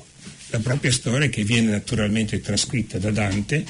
la 0.50 0.60
propria 0.60 0.92
storia 0.92 1.28
che 1.28 1.42
viene 1.42 1.72
naturalmente 1.72 2.40
trascritta 2.40 2.98
da 2.98 3.10
Dante 3.10 3.64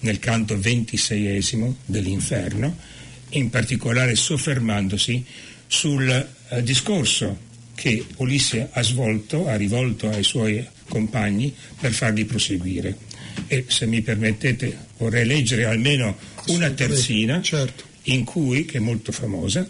nel 0.00 0.18
canto 0.18 0.60
ventiseiesimo 0.60 1.78
dell'Inferno, 1.86 2.76
in 3.30 3.48
particolare 3.48 4.14
soffermandosi 4.14 5.24
sul 5.66 6.06
eh, 6.06 6.62
discorso 6.62 7.52
che 7.74 8.04
Ulisse 8.16 8.68
ha 8.72 8.82
svolto, 8.82 9.48
ha 9.48 9.56
rivolto 9.56 10.10
ai 10.10 10.22
suoi 10.22 10.62
compagni 10.86 11.54
per 11.80 11.94
farli 11.94 12.26
proseguire. 12.26 13.13
E 13.46 13.64
se 13.68 13.86
mi 13.86 14.00
permettete 14.00 14.76
vorrei 14.98 15.26
leggere 15.26 15.64
almeno 15.64 16.16
una 16.46 16.70
terzina 16.70 17.42
certo. 17.42 17.84
in 18.04 18.24
cui, 18.24 18.64
che 18.64 18.78
è 18.78 18.80
molto 18.80 19.12
famosa, 19.12 19.68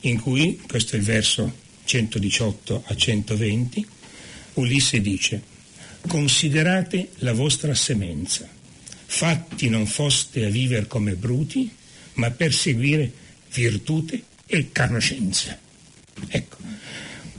in 0.00 0.20
cui, 0.20 0.60
questo 0.66 0.96
è 0.96 0.98
il 0.98 1.04
verso 1.04 1.52
118 1.84 2.84
a 2.86 2.94
120, 2.94 3.86
Ulisse 4.54 5.00
dice, 5.00 5.40
considerate 6.06 7.10
la 7.18 7.32
vostra 7.32 7.74
semenza, 7.74 8.48
fatti 9.06 9.68
non 9.68 9.86
foste 9.86 10.44
a 10.44 10.50
vivere 10.50 10.86
come 10.86 11.14
bruti, 11.14 11.70
ma 12.14 12.30
per 12.30 12.52
seguire 12.52 13.10
virtute 13.52 14.22
e 14.46 14.70
conoscenza. 14.72 15.58
Ecco, 16.28 16.56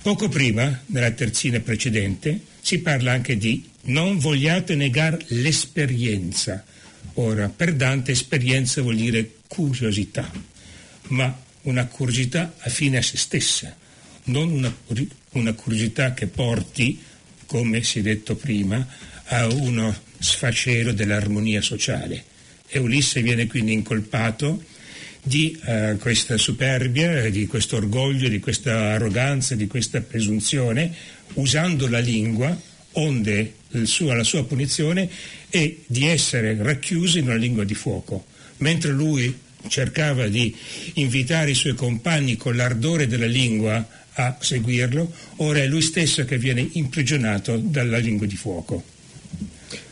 poco 0.02 0.30
prima, 0.30 0.82
nella 0.88 1.12
terzina 1.12 1.60
precedente, 1.60 2.40
si 2.70 2.82
parla 2.82 3.14
anche 3.14 3.36
di 3.36 3.68
non 3.86 4.20
vogliate 4.20 4.76
negare 4.76 5.18
l'esperienza. 5.30 6.64
Ora, 7.16 7.50
per 7.50 7.74
Dante 7.74 8.12
esperienza 8.12 8.84
vuol 8.84 8.98
dire 8.98 9.38
curiosità, 9.48 10.32
ma 11.08 11.36
una 11.64 11.88
curiosità 11.88 12.54
affine 12.60 12.98
a 12.98 13.02
se 13.02 13.18
stessa, 13.18 13.76
non 14.26 14.52
una, 14.52 14.72
una 15.32 15.54
curiosità 15.54 16.14
che 16.14 16.28
porti, 16.28 17.02
come 17.48 17.82
si 17.82 18.00
è 18.00 18.02
detto 18.04 18.36
prima, 18.36 18.88
a 19.26 19.48
uno 19.48 19.92
sfacelo 20.20 20.94
dell'armonia 20.94 21.62
sociale. 21.62 22.24
E 22.68 22.78
Ulisse 22.78 23.24
viene 23.24 23.48
quindi 23.48 23.74
incolpato 23.74 24.64
di 25.24 25.60
eh, 25.66 25.98
questa 26.00 26.38
superbia, 26.38 27.30
di 27.32 27.48
questo 27.48 27.78
orgoglio, 27.78 28.30
di 28.30 28.40
questa 28.40 28.94
arroganza, 28.94 29.56
di 29.56 29.66
questa 29.66 30.02
presunzione, 30.02 30.94
usando 31.34 31.88
la 31.88 32.00
lingua, 32.00 32.60
onde 32.94 33.54
suo- 33.84 34.14
la 34.14 34.24
sua 34.24 34.46
punizione 34.46 35.10
è 35.50 35.74
di 35.86 36.08
essere 36.08 36.58
racchiuso 36.60 37.18
in 37.20 37.26
una 37.26 37.36
lingua 37.36 37.64
di 37.64 37.76
fuoco, 37.76 38.26
mentre 38.58 38.92
lui 38.92 39.38
cercava 39.68 40.28
di 40.28 40.56
invitare 40.94 41.52
i 41.52 41.56
suoi 41.56 41.76
compagni 41.76 42.38
con 42.38 42.56
l'ardore 42.56 43.08
della 43.08 43.26
lingua 43.26 43.88
a 44.14 44.38
seguirlo, 44.40 45.12
ora 45.38 45.60
è 45.60 45.68
lui 45.68 45.82
stesso 45.82 46.26
che 46.26 46.38
viene 46.38 46.68
imprigionato 46.74 47.58
dalla 47.58 47.98
lingua 47.98 48.26
di 48.26 48.36
fuoco. 48.36 48.98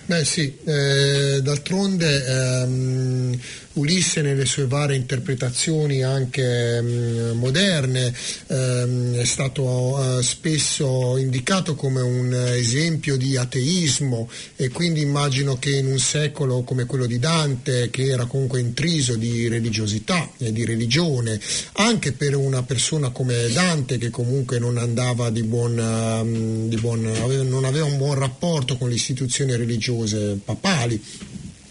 Beh 0.07 0.23
sì, 0.23 0.57
eh, 0.63 1.41
d'altronde 1.43 2.25
ehm, 2.25 3.37
Ulisse 3.73 4.21
nelle 4.21 4.45
sue 4.45 4.65
varie 4.65 4.95
interpretazioni 4.95 6.01
anche 6.01 6.81
mm, 6.81 7.37
moderne 7.37 8.13
ehm, 8.47 9.15
è 9.15 9.25
stato 9.25 10.17
eh, 10.17 10.23
spesso 10.23 11.17
indicato 11.17 11.75
come 11.75 12.01
un 12.01 12.33
esempio 12.33 13.17
di 13.17 13.35
ateismo 13.35 14.29
e 14.55 14.69
quindi 14.69 15.01
immagino 15.01 15.59
che 15.59 15.75
in 15.75 15.87
un 15.87 15.99
secolo 15.99 16.63
come 16.63 16.85
quello 16.85 17.05
di 17.05 17.19
Dante, 17.19 17.89
che 17.91 18.05
era 18.05 18.25
comunque 18.25 18.61
intriso 18.61 19.15
di 19.15 19.49
religiosità 19.49 20.31
e 20.37 20.53
di 20.53 20.63
religione, 20.65 21.39
anche 21.73 22.13
per 22.13 22.35
una 22.35 22.63
persona 22.63 23.09
come 23.09 23.49
Dante 23.51 23.97
che 23.97 24.09
comunque 24.09 24.57
non 24.57 24.77
andava 24.77 25.29
di 25.29 25.43
buon, 25.43 25.77
ehm, 25.77 26.69
di 26.69 26.77
buon 26.77 27.05
aveva- 27.05 27.43
non 27.43 27.65
aveva 27.65 27.85
un 27.85 27.97
buon 27.97 28.15
rapporto 28.15 28.77
con 28.77 28.87
le 28.87 28.95
istituzioni 28.95 29.55
religiose 29.55 29.96
papali 30.45 31.01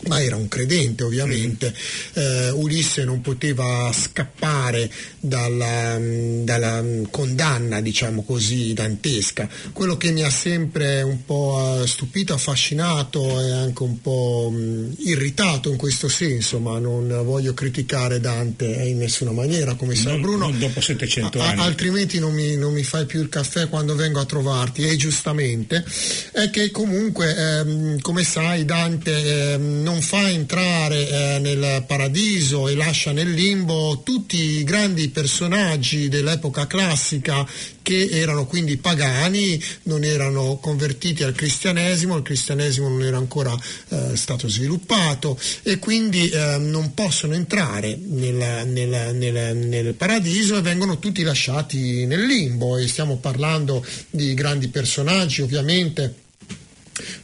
ma 0.06 0.22
era 0.22 0.36
un 0.36 0.48
credente 0.48 1.04
ovviamente. 1.04 1.74
Eh, 2.14 2.50
Ulisse 2.50 3.04
non 3.04 3.20
poteva 3.20 3.90
scappare 3.92 4.90
dalla, 5.20 5.98
dalla, 6.42 6.84
condanna, 7.10 7.80
diciamo 7.80 8.22
così, 8.22 8.72
dantesca. 8.72 9.48
Quello 9.72 9.96
che 9.96 10.10
mi 10.12 10.22
ha 10.22 10.30
sempre 10.30 11.02
un 11.02 11.24
po' 11.24 11.84
stupito, 11.86 12.34
affascinato 12.34 13.40
e 13.40 13.50
anche 13.50 13.82
un 13.82 14.00
po' 14.00 14.52
irritato 14.98 15.70
in 15.70 15.76
questo 15.76 16.08
senso, 16.08 16.58
ma 16.58 16.78
non 16.78 17.22
voglio 17.24 17.54
criticare 17.54 18.20
Dante 18.20 18.66
in 18.66 18.98
nessuna 18.98 19.32
maniera, 19.32 19.74
come 19.74 19.94
sa 19.94 20.16
Bruno. 20.16 20.48
Non 20.48 20.58
dopo 20.58 20.80
700 20.80 21.40
anni. 21.40 21.60
A, 21.60 21.64
altrimenti 21.64 22.18
non 22.18 22.32
mi, 22.32 22.56
non 22.56 22.72
mi, 22.72 22.82
fai 22.82 23.06
più 23.06 23.20
il 23.20 23.28
caffè 23.28 23.68
quando 23.68 23.94
vengo 23.94 24.20
a 24.20 24.24
trovarti, 24.24 24.86
e 24.86 24.96
giustamente, 24.96 25.84
è 26.32 26.50
che 26.50 26.70
comunque, 26.70 27.34
ehm, 27.36 28.00
come 28.00 28.24
sai, 28.24 28.64
Dante 28.64 29.52
ehm, 29.52 29.82
non 29.82 29.95
fa 30.00 30.28
entrare 30.28 31.08
eh, 31.08 31.38
nel 31.38 31.84
paradiso 31.86 32.68
e 32.68 32.74
lascia 32.74 33.12
nel 33.12 33.30
limbo 33.30 34.02
tutti 34.04 34.36
i 34.36 34.64
grandi 34.64 35.08
personaggi 35.08 36.08
dell'epoca 36.08 36.66
classica 36.66 37.46
che 37.86 38.08
erano 38.10 38.46
quindi 38.46 38.78
pagani, 38.78 39.62
non 39.84 40.02
erano 40.02 40.58
convertiti 40.60 41.22
al 41.22 41.36
cristianesimo, 41.36 42.16
il 42.16 42.24
cristianesimo 42.24 42.88
non 42.88 43.04
era 43.04 43.16
ancora 43.16 43.56
eh, 43.90 44.16
stato 44.16 44.48
sviluppato 44.48 45.38
e 45.62 45.78
quindi 45.78 46.28
eh, 46.28 46.56
non 46.58 46.94
possono 46.94 47.34
entrare 47.34 47.96
nel, 47.96 48.66
nel, 48.66 49.14
nel, 49.14 49.56
nel, 49.56 49.94
paradiso 49.94 50.56
e 50.56 50.62
vengono 50.62 50.98
tutti 50.98 51.22
lasciati 51.22 52.06
nel 52.06 52.26
limbo. 52.26 52.76
E 52.76 52.88
stiamo 52.88 53.18
parlando 53.18 53.86
di 54.10 54.34
grandi 54.34 54.66
personaggi 54.66 55.42
ovviamente 55.42 56.25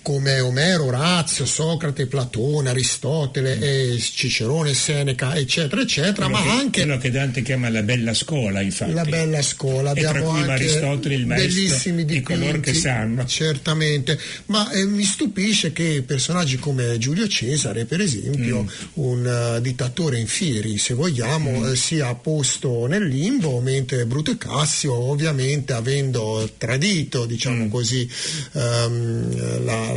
come 0.03 0.41
Omero, 0.41 0.85
Orazio, 0.85 1.47
Socrate, 1.47 2.07
Platone, 2.07 2.71
Aristotele, 2.71 3.57
mm. 3.57 3.97
Cicerone, 3.99 4.75
Seneca, 4.75 5.35
eccetera, 5.37 5.83
eccetera, 5.83 6.27
quello 6.27 6.31
ma 6.31 6.43
che, 6.43 6.51
anche... 6.51 6.83
Quello 6.83 6.99
che 6.99 7.11
Dante 7.11 7.43
chiama 7.43 7.69
la 7.69 7.83
bella 7.83 8.15
scuola, 8.15 8.61
infatti. 8.61 8.93
La 8.93 9.05
bella 9.05 9.43
scuola, 9.43 9.91
abbiamo 9.91 10.19
e 10.19 10.23
cui 10.23 10.51
Aristotele, 10.51 11.15
il 11.15 11.27
maestro 11.27 11.53
bellissimi 11.53 12.05
di 12.05 12.21
coloro 12.21 12.61
che 12.61 12.75
sanno. 12.75 13.25
Certamente, 13.27 14.19
ma 14.47 14.71
eh, 14.71 14.85
mi 14.87 15.05
stupisce 15.05 15.73
che 15.73 16.03
personaggi 16.07 16.59
come 16.59 16.99
Giulio 16.99 17.29
Cesare, 17.29 17.85
per 17.85 18.01
esempio, 18.01 18.63
mm. 18.63 18.69
un 18.95 19.55
uh, 19.57 19.61
dittatore 19.61 20.19
in 20.19 20.27
fieri, 20.27 20.79
se 20.79 20.95
vogliamo, 20.95 21.61
mm. 21.61 21.71
eh, 21.71 21.77
sia 21.77 22.15
posto 22.15 22.87
nel 22.87 23.07
limbo, 23.07 23.61
mentre 23.61 24.07
Bruto 24.07 24.31
e 24.33 24.39
Cassio, 24.39 24.95
ovviamente, 24.95 25.73
avendo 25.73 26.51
tradito, 26.59 27.25
diciamo 27.27 27.65
mm. 27.65 27.69
così, 27.69 28.09
um, 28.53 29.62
la, 29.65 29.93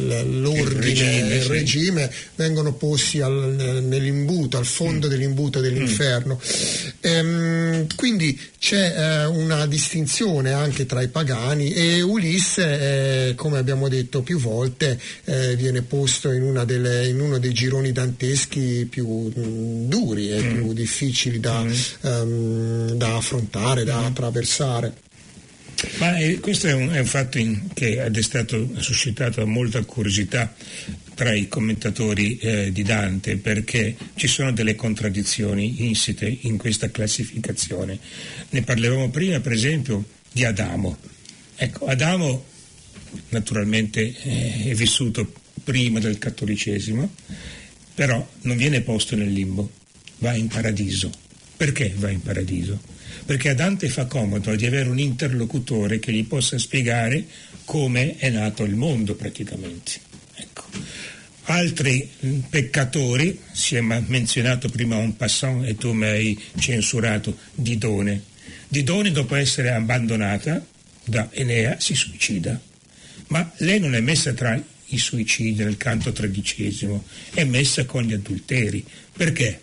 la, 0.00 0.22
l'ordine, 0.22 0.60
il 0.60 0.82
regime, 0.82 1.34
il 1.34 1.44
regime 1.44 2.10
sì. 2.10 2.18
vengono 2.36 2.72
posti 2.72 3.20
al, 3.20 3.82
nell'imbuto, 3.82 4.56
al 4.56 4.66
fondo 4.66 5.06
mm. 5.06 5.10
dell'imbuto 5.10 5.60
dell'inferno. 5.60 6.40
Mm. 6.40 6.88
Ehm, 7.00 7.86
quindi 7.96 8.38
c'è 8.58 8.94
eh, 8.96 9.24
una 9.26 9.66
distinzione 9.66 10.52
anche 10.52 10.86
tra 10.86 11.02
i 11.02 11.08
pagani 11.08 11.72
e 11.72 12.02
Ulisse, 12.02 13.28
eh, 13.28 13.34
come 13.34 13.58
abbiamo 13.58 13.88
detto 13.88 14.22
più 14.22 14.38
volte, 14.38 14.98
eh, 15.24 15.56
viene 15.56 15.82
posto 15.82 16.30
in, 16.30 16.62
delle, 16.66 17.08
in, 17.08 17.20
uno 17.20 17.38
dei 17.38 17.52
gironi 17.52 17.92
danteschi 17.92 18.86
più 18.88 19.06
mh, 19.06 19.40
mm, 19.40 19.88
duri 19.88 20.30
e 20.30 20.42
mm. 20.42 20.54
più 20.54 20.72
difficili 20.72 21.40
da, 21.40 21.64
um, 22.02 22.92
da 22.92 23.16
affrontare, 23.16 23.84
da 23.84 24.00
mm. 24.00 24.04
attraversare. 24.04 24.92
Ma 25.98 26.16
eh, 26.16 26.40
questo 26.40 26.66
è 26.66 26.72
un, 26.72 26.90
è 26.90 26.98
un 26.98 27.06
fatto 27.06 27.38
in, 27.38 27.68
che 27.72 28.00
ha 28.00 28.08
destato, 28.08 28.70
suscitato 28.78 29.46
molta 29.46 29.82
curiosità 29.84 30.54
tra 31.14 31.32
i 31.34 31.48
commentatori 31.48 32.38
eh, 32.38 32.72
di 32.72 32.82
Dante 32.82 33.36
perché 33.36 33.96
ci 34.14 34.26
sono 34.26 34.52
delle 34.52 34.74
contraddizioni 34.74 35.86
insite 35.86 36.38
in 36.42 36.56
questa 36.56 36.90
classificazione. 36.90 37.98
Ne 38.50 38.62
parlavamo 38.62 39.10
prima, 39.10 39.40
per 39.40 39.52
esempio, 39.52 40.04
di 40.32 40.44
Adamo. 40.44 40.98
Ecco, 41.56 41.86
Adamo 41.86 42.44
naturalmente 43.30 44.14
eh, 44.22 44.70
è 44.70 44.74
vissuto 44.74 45.32
prima 45.62 45.98
del 45.98 46.18
cattolicesimo, 46.18 47.12
però 47.94 48.26
non 48.42 48.56
viene 48.56 48.80
posto 48.80 49.16
nel 49.16 49.32
limbo, 49.32 49.70
va 50.18 50.34
in 50.34 50.48
paradiso. 50.48 51.10
Perché 51.56 51.92
va 51.96 52.08
in 52.08 52.22
paradiso? 52.22 52.80
Perché 53.24 53.50
a 53.50 53.54
Dante 53.54 53.88
fa 53.88 54.06
comodo 54.06 54.54
di 54.54 54.66
avere 54.66 54.88
un 54.88 54.98
interlocutore 54.98 55.98
che 55.98 56.12
gli 56.12 56.24
possa 56.24 56.58
spiegare 56.58 57.24
come 57.64 58.16
è 58.16 58.30
nato 58.30 58.64
il 58.64 58.74
mondo 58.74 59.14
praticamente. 59.14 59.92
Ecco. 60.34 60.64
Altri 61.44 62.08
peccatori, 62.48 63.40
si 63.52 63.76
è 63.76 63.80
menzionato 63.80 64.68
prima 64.68 64.96
un 64.96 65.16
passant 65.16 65.66
e 65.66 65.74
tu 65.76 65.92
mi 65.92 66.06
hai 66.06 66.40
censurato 66.58 67.36
Didone. 67.54 68.22
Didone 68.68 69.10
dopo 69.10 69.34
essere 69.34 69.70
abbandonata 69.72 70.64
da 71.04 71.28
Enea 71.32 71.80
si 71.80 71.94
suicida, 71.94 72.60
ma 73.28 73.50
lei 73.58 73.80
non 73.80 73.94
è 73.94 74.00
messa 74.00 74.32
tra 74.32 74.62
i 74.92 74.98
suicidi 74.98 75.54
nel 75.54 75.76
canto 75.76 76.12
tredicesimo, 76.12 77.04
è 77.34 77.44
messa 77.44 77.84
con 77.84 78.02
gli 78.02 78.12
adulteri. 78.12 78.84
Perché? 79.12 79.60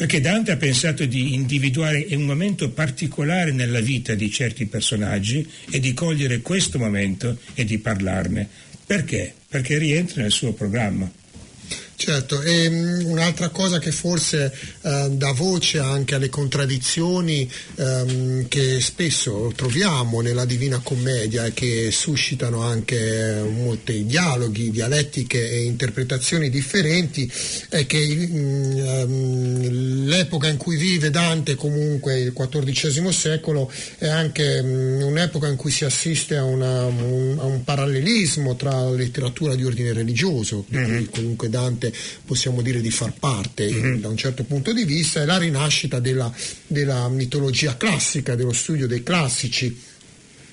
Perché 0.00 0.22
Dante 0.22 0.50
ha 0.50 0.56
pensato 0.56 1.04
di 1.04 1.34
individuare 1.34 2.06
un 2.12 2.22
momento 2.22 2.70
particolare 2.70 3.52
nella 3.52 3.80
vita 3.80 4.14
di 4.14 4.30
certi 4.30 4.64
personaggi 4.64 5.46
e 5.70 5.78
di 5.78 5.92
cogliere 5.92 6.40
questo 6.40 6.78
momento 6.78 7.36
e 7.52 7.66
di 7.66 7.76
parlarne. 7.76 8.48
Perché? 8.86 9.34
Perché 9.46 9.76
rientra 9.76 10.22
nel 10.22 10.30
suo 10.30 10.54
programma. 10.54 11.06
Certo, 12.00 12.40
e 12.40 12.66
um, 12.66 13.10
un'altra 13.10 13.50
cosa 13.50 13.78
che 13.78 13.92
forse 13.92 14.50
uh, 14.80 15.14
dà 15.14 15.32
voce 15.32 15.80
anche 15.80 16.14
alle 16.14 16.30
contraddizioni 16.30 17.46
um, 17.74 18.48
che 18.48 18.80
spesso 18.80 19.52
troviamo 19.54 20.22
nella 20.22 20.46
Divina 20.46 20.80
Commedia 20.82 21.44
e 21.44 21.52
che 21.52 21.90
suscitano 21.90 22.62
anche 22.62 23.42
molti 23.46 24.06
dialoghi, 24.06 24.70
dialettiche 24.70 25.50
e 25.50 25.64
interpretazioni 25.64 26.48
differenti 26.48 27.30
è 27.68 27.84
che 27.84 28.28
um, 28.30 30.06
l'epoca 30.06 30.48
in 30.48 30.56
cui 30.56 30.76
vive 30.76 31.10
Dante, 31.10 31.54
comunque 31.54 32.18
il 32.18 32.32
XIV 32.32 33.10
secolo, 33.10 33.70
è 33.98 34.08
anche 34.08 34.58
un'epoca 34.58 35.48
in 35.48 35.56
cui 35.56 35.70
si 35.70 35.84
assiste 35.84 36.38
a, 36.38 36.44
una, 36.44 36.86
un, 36.86 37.36
a 37.38 37.44
un, 37.44 37.62
parallelismo 37.62 38.56
tra 38.56 38.70
la 38.70 38.90
letteratura 38.90 39.54
di 39.54 39.66
ordine 39.66 39.92
religioso, 39.92 40.64
di 40.66 40.78
cui 40.78 40.86
mm-hmm. 40.86 41.04
comunque 41.10 41.50
Dante 41.50 41.88
possiamo 42.24 42.62
dire 42.62 42.80
di 42.80 42.90
far 42.90 43.12
parte 43.18 43.70
mm-hmm. 43.70 44.00
da 44.00 44.08
un 44.08 44.16
certo 44.16 44.44
punto 44.44 44.72
di 44.72 44.84
vista, 44.84 45.22
è 45.22 45.24
la 45.24 45.38
rinascita 45.38 46.00
della, 46.00 46.32
della 46.66 47.08
mitologia 47.08 47.76
classica, 47.76 48.34
dello 48.34 48.52
studio 48.52 48.86
dei 48.86 49.02
classici. 49.02 49.88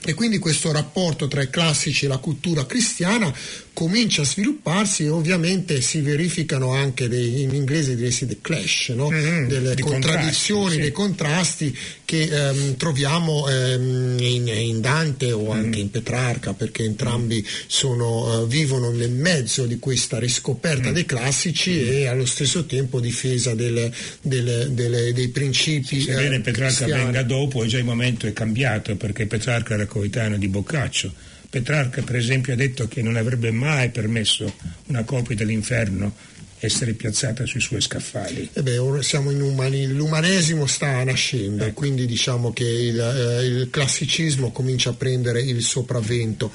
E 0.05 0.13
quindi 0.13 0.37
questo 0.37 0.71
rapporto 0.71 1.27
tra 1.27 1.41
i 1.41 1.49
classici 1.49 2.05
e 2.05 2.07
la 2.07 2.17
cultura 2.17 2.65
cristiana 2.65 3.33
comincia 3.77 4.23
a 4.23 4.25
svilupparsi 4.25 5.03
e 5.03 5.09
ovviamente 5.09 5.81
si 5.81 6.01
verificano 6.01 6.71
anche 6.71 7.07
dei, 7.07 7.43
in 7.43 7.53
inglese 7.53 7.95
diresti 7.95 8.25
the 8.25 8.37
clash, 8.41 8.89
no? 8.95 9.11
mm-hmm, 9.11 9.47
delle 9.47 9.75
contraddizioni, 9.75 10.71
sì. 10.71 10.79
dei 10.79 10.91
contrasti 10.91 11.77
che 12.03 12.23
ehm, 12.23 12.75
troviamo 12.75 13.47
ehm, 13.47 14.17
in, 14.19 14.47
in, 14.47 14.81
Dante 14.81 15.31
o 15.31 15.51
anche 15.51 15.67
mm-hmm. 15.67 15.79
in 15.79 15.91
Petrarca 15.91 16.53
perché 16.53 16.85
entrambi 16.85 17.45
sono, 17.67 18.41
uh, 18.41 18.47
vivono 18.47 18.89
nel 18.89 19.11
mezzo 19.11 19.67
di 19.67 19.77
questa 19.77 20.17
riscoperta 20.17 20.85
mm-hmm. 20.85 20.93
dei 20.93 21.05
classici 21.05 21.69
mm. 21.69 21.91
e 21.91 22.07
allo 22.07 22.25
stesso 22.25 22.65
tempo 22.65 22.99
difesa 22.99 23.53
delle, 23.53 23.93
delle, 24.23 24.73
delle, 24.73 25.13
dei 25.13 25.27
principi. 25.27 26.01
Sebbene 26.01 26.37
eh, 26.37 26.39
Petrarca 26.39 26.85
cristiani. 26.85 27.03
venga 27.03 27.21
dopo, 27.21 27.63
già 27.67 27.77
il 27.77 27.85
momento 27.85 28.25
è 28.25 28.33
cambiato 28.33 28.95
perché 28.95 29.27
Petrarca 29.27 29.75
era 29.75 29.85
coetaneo 29.85 30.39
di 30.39 30.47
Boccaccio 30.47 31.26
Petrarca 31.49 32.01
per 32.01 32.15
esempio 32.15 32.53
ha 32.53 32.55
detto 32.55 32.87
che 32.87 33.01
non 33.01 33.15
avrebbe 33.15 33.51
mai 33.51 33.89
permesso 33.89 34.53
una 34.87 35.03
copia 35.03 35.35
dell'inferno 35.35 36.13
essere 36.59 36.93
piazzata 36.93 37.45
sui 37.45 37.59
suoi 37.59 37.81
scaffali. 37.81 38.49
Eh 38.53 38.63
beh, 38.63 38.79
siamo 39.01 39.29
in 39.29 39.41
umani, 39.41 39.87
l'umanesimo 39.87 40.65
sta 40.65 41.03
nascendo, 41.03 41.65
ecco. 41.65 41.73
quindi 41.73 42.05
diciamo 42.07 42.51
che 42.51 42.63
il, 42.63 42.99
eh, 42.99 43.45
il, 43.45 43.69
classicismo 43.69 44.51
comincia 44.51 44.89
a 44.89 44.93
prendere 44.93 45.41
il 45.41 45.61
sopravvento. 45.61 46.51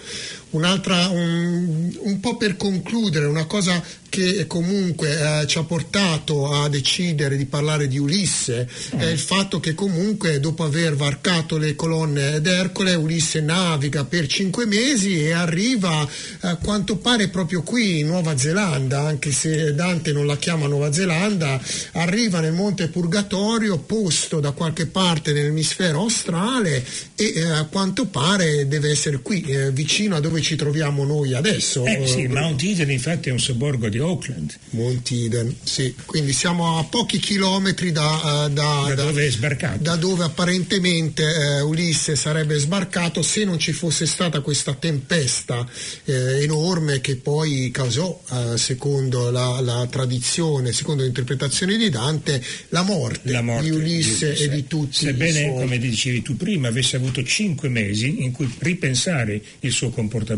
Un'altra, 0.53 1.09
un, 1.09 1.95
un 2.01 2.21
po' 2.21 2.37
per 2.37 2.57
concludere, 2.57 3.27
una 3.27 3.47
cosa 3.47 3.83
che 4.09 4.47
comunque 4.47 5.41
eh, 5.41 5.47
ci 5.47 5.57
ha 5.57 5.63
portato 5.63 6.53
a 6.53 6.69
decidere 6.69 7.39
di 7.39 7.47
parlare 7.47 7.89
di 7.89 7.99
Ulisse 7.99 8.69
mm. 8.95 8.99
è 8.99 9.07
il 9.07 9.19
fatto 9.19 9.59
che 9.59 9.73
comunque 9.73 10.39
dopo 10.39 10.65
aver 10.65 10.95
varcato 10.95 11.57
le 11.57 11.75
colonne 11.75 12.43
d'Ercole 12.43 12.95
Ulisse 12.95 13.41
naviga 13.41 14.05
per 14.05 14.27
cinque 14.27 14.67
mesi 14.67 15.19
e 15.19 15.33
arriva 15.33 16.07
a 16.41 16.57
quanto 16.57 16.99
pare 16.99 17.29
proprio 17.29 17.63
qui 17.63 18.01
in 18.01 18.09
Nuova 18.09 18.37
Zelanda 18.37 19.01
anche 19.01 19.33
se 19.33 19.75
da 19.75 19.83
Dante 19.83 20.13
non 20.13 20.27
la 20.27 20.37
chiama 20.37 20.69
Nuova 20.69 20.93
Zelanda, 20.93 21.61
arriva 21.95 22.39
nel 22.39 22.53
Monte 22.53 22.87
Purgatorio, 22.87 23.79
posto 23.79 24.39
da 24.39 24.53
qualche 24.53 24.87
parte 24.87 25.33
nell'emisfero 25.33 25.99
australe 25.99 26.85
e 27.17 27.33
eh, 27.35 27.43
a 27.43 27.65
quanto 27.65 28.07
pare 28.07 28.69
deve 28.69 28.91
essere 28.91 29.19
qui, 29.21 29.43
eh, 29.43 29.73
vicino 29.73 30.15
a 30.15 30.21
dove 30.21 30.41
ci 30.43 30.57
troviamo 30.57 31.05
noi 31.05 31.35
adesso. 31.35 31.85
Eh, 31.85 32.07
sì, 32.07 32.27
Mount 32.27 32.63
Eden 32.63 32.91
infatti 32.91 33.29
è 33.29 33.33
un 33.33 33.41
sobborgo 33.41 33.89
di 33.89 33.99
Auckland. 33.99 34.55
Mount 34.71 35.11
Eden, 35.11 35.55
sì, 35.63 35.95
quindi 36.05 36.33
siamo 36.33 36.79
a 36.79 36.85
pochi 36.85 37.19
chilometri 37.19 37.93
da, 37.93 38.47
uh, 38.47 38.49
da, 38.51 38.85
da, 38.89 38.95
da 38.95 39.05
dove 39.05 39.27
è 39.27 39.31
sbarcato. 39.31 39.83
Da 39.83 39.97
dove 39.97 40.25
apparentemente 40.25 41.23
eh, 41.23 41.61
Ulisse 41.61 42.17
sarebbe 42.17 42.59
sbarcato 42.59 43.23
se 43.23 43.45
non 43.45 43.59
ci 43.59 43.73
fosse 43.73 44.07
stata 44.07 44.41
questa 44.41 44.75
tempesta 44.75 45.67
eh, 46.05 46.43
enorme 46.43 47.01
che 47.01 47.17
poi 47.17 47.71
causò, 47.73 48.21
eh, 48.31 48.59
secondo 48.59 49.31
la, 49.31 49.61
la, 49.61 49.87
tradizione, 49.91 50.73
secondo 50.73 51.03
l'interpretazione 51.03 51.77
di 51.77 51.89
Dante, 51.89 52.43
la 52.71 52.83
morte, 52.83 53.31
la 53.31 53.43
morte 53.43 53.65
di, 53.65 53.71
Ulisse 53.71 53.91
di 53.91 54.31
Ulisse 54.31 54.45
e 54.45 54.49
di 54.49 54.67
tutti. 54.67 55.05
Sebbene, 55.05 55.53
come 55.53 55.79
dicevi 55.79 56.23
tu 56.23 56.37
prima, 56.37 56.69
avesse 56.69 56.97
avuto 56.97 57.23
cinque 57.23 57.69
mesi 57.69 58.23
in 58.23 58.33
cui 58.33 58.51
ripensare 58.59 59.41
il 59.61 59.73
suo 59.73 59.91
comportamento 59.91 60.32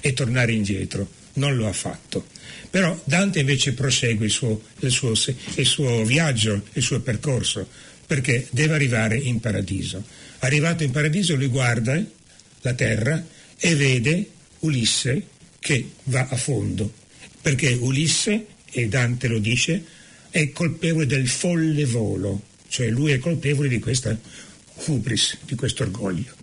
e 0.00 0.12
tornare 0.12 0.52
indietro, 0.52 1.08
non 1.34 1.56
lo 1.56 1.66
ha 1.66 1.72
fatto. 1.72 2.26
Però 2.70 3.00
Dante 3.04 3.40
invece 3.40 3.72
prosegue 3.72 4.26
il 4.26 4.30
suo, 4.30 4.62
il 4.80 4.90
suo, 4.90 5.12
il 5.54 5.66
suo 5.66 6.04
viaggio, 6.04 6.62
il 6.72 6.82
suo 6.82 7.00
percorso, 7.00 7.68
perché 8.06 8.46
deve 8.50 8.74
arrivare 8.74 9.16
in 9.16 9.40
paradiso. 9.40 10.04
Arrivato 10.40 10.82
in 10.82 10.90
paradiso 10.90 11.34
lui 11.34 11.46
guarda 11.46 12.02
la 12.60 12.74
terra 12.74 13.24
e 13.58 13.74
vede 13.74 14.30
Ulisse 14.60 15.26
che 15.58 15.90
va 16.04 16.26
a 16.28 16.36
fondo, 16.36 16.92
perché 17.40 17.72
Ulisse, 17.72 18.46
e 18.70 18.88
Dante 18.88 19.26
lo 19.26 19.38
dice, 19.38 19.82
è 20.30 20.50
colpevole 20.50 21.06
del 21.06 21.28
folle 21.28 21.84
volo, 21.86 22.42
cioè 22.68 22.88
lui 22.90 23.12
è 23.12 23.18
colpevole 23.18 23.68
di 23.68 23.78
questa 23.78 24.16
hubris, 24.86 25.38
di 25.44 25.54
questo 25.54 25.82
orgoglio. 25.82 26.34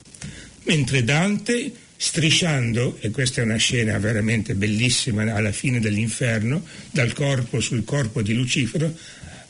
Mentre 0.64 1.04
Dante, 1.04 1.72
strisciando, 2.06 2.98
e 3.00 3.12
questa 3.12 3.40
è 3.40 3.46
una 3.46 3.56
scena 3.56 3.98
veramente 3.98 4.56
bellissima 4.56 5.34
alla 5.34 5.54
fine 5.54 5.80
dell'inferno, 5.80 6.62
dal 6.92 7.14
corpo 7.14 7.62
sul 7.62 7.86
corpo 7.86 8.22
di 8.22 8.34
Lucifero, 8.34 8.94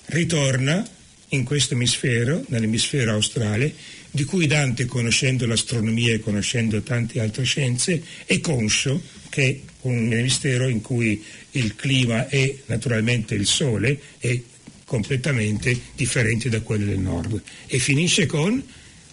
ritorna 0.06 0.88
in 1.30 1.44
questo 1.46 1.74
emisfero, 1.74 2.46
nell'emisfero 2.50 3.14
australe, 3.14 3.74
di 4.12 4.24
cui 4.26 4.46
Dante, 4.46 4.86
conoscendo 4.86 5.48
l'astronomia 5.48 6.14
e 6.14 6.20
conoscendo 6.20 6.84
tante 6.84 7.20
altre 7.20 7.44
scienze, 7.44 8.04
è 8.24 8.40
conscio 8.40 9.02
che 9.30 9.64
un 9.82 10.14
emisfero 10.14 10.68
in 10.68 10.82
cui 10.82 11.24
il 11.54 11.76
clima 11.76 12.28
è 12.28 12.56
naturalmente 12.68 13.34
il 13.34 13.48
sole 13.48 14.00
è 14.20 14.40
completamente 14.86 15.76
differente 15.96 16.50
da 16.50 16.62
quello 16.62 16.86
del 16.86 17.00
nord. 17.00 17.42
E 17.66 17.80
finisce 17.80 18.28
con 18.28 18.64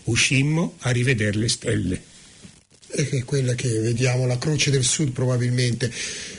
uscimmo 0.04 0.74
a 0.80 0.90
rivedere 0.90 1.38
le 1.38 1.48
stelle 1.48 2.08
è 2.90 3.24
quella 3.24 3.54
che 3.54 3.68
vediamo, 3.78 4.26
la 4.26 4.38
croce 4.38 4.70
del 4.70 4.84
sud 4.84 5.12
probabilmente. 5.12 5.90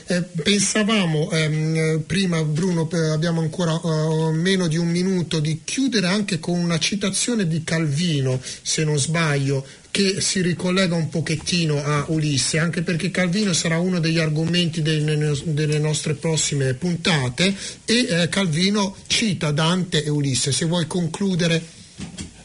Eh, 0.06 0.22
pensavamo, 0.22 1.30
ehm, 1.30 2.02
prima 2.06 2.42
Bruno, 2.44 2.88
abbiamo 3.12 3.40
ancora 3.40 3.72
uh, 3.72 4.30
meno 4.32 4.66
di 4.66 4.76
un 4.76 4.88
minuto, 4.88 5.40
di 5.40 5.60
chiudere 5.64 6.06
anche 6.06 6.38
con 6.38 6.58
una 6.58 6.78
citazione 6.78 7.46
di 7.46 7.64
Calvino, 7.64 8.40
se 8.62 8.84
non 8.84 8.98
sbaglio, 8.98 9.64
che 9.90 10.20
si 10.20 10.40
ricollega 10.40 10.94
un 10.94 11.08
pochettino 11.08 11.82
a 11.82 12.06
Ulisse, 12.08 12.58
anche 12.58 12.82
perché 12.82 13.10
Calvino 13.10 13.52
sarà 13.52 13.78
uno 13.78 14.00
degli 14.00 14.18
argomenti 14.18 14.82
delle, 14.82 15.38
delle 15.44 15.78
nostre 15.78 16.14
prossime 16.14 16.74
puntate 16.74 17.54
e 17.84 18.06
eh, 18.08 18.28
Calvino 18.28 18.96
cita 19.06 19.50
Dante 19.50 20.02
e 20.02 20.10
Ulisse. 20.10 20.50
Se 20.50 20.64
vuoi 20.64 20.86
concludere... 20.86 21.62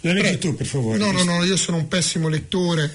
La 0.01 0.13
leggi 0.13 0.37
tu, 0.37 0.55
per 0.55 0.65
favore. 0.65 0.97
No, 0.97 1.11
no, 1.11 1.23
no, 1.23 1.43
io 1.43 1.57
sono 1.57 1.77
un 1.77 1.87
pessimo 1.87 2.27
lettore. 2.27 2.93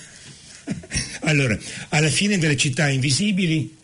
allora, 1.22 1.58
alla 1.90 2.10
fine 2.10 2.38
delle 2.38 2.56
città 2.56 2.88
invisibili, 2.88 3.76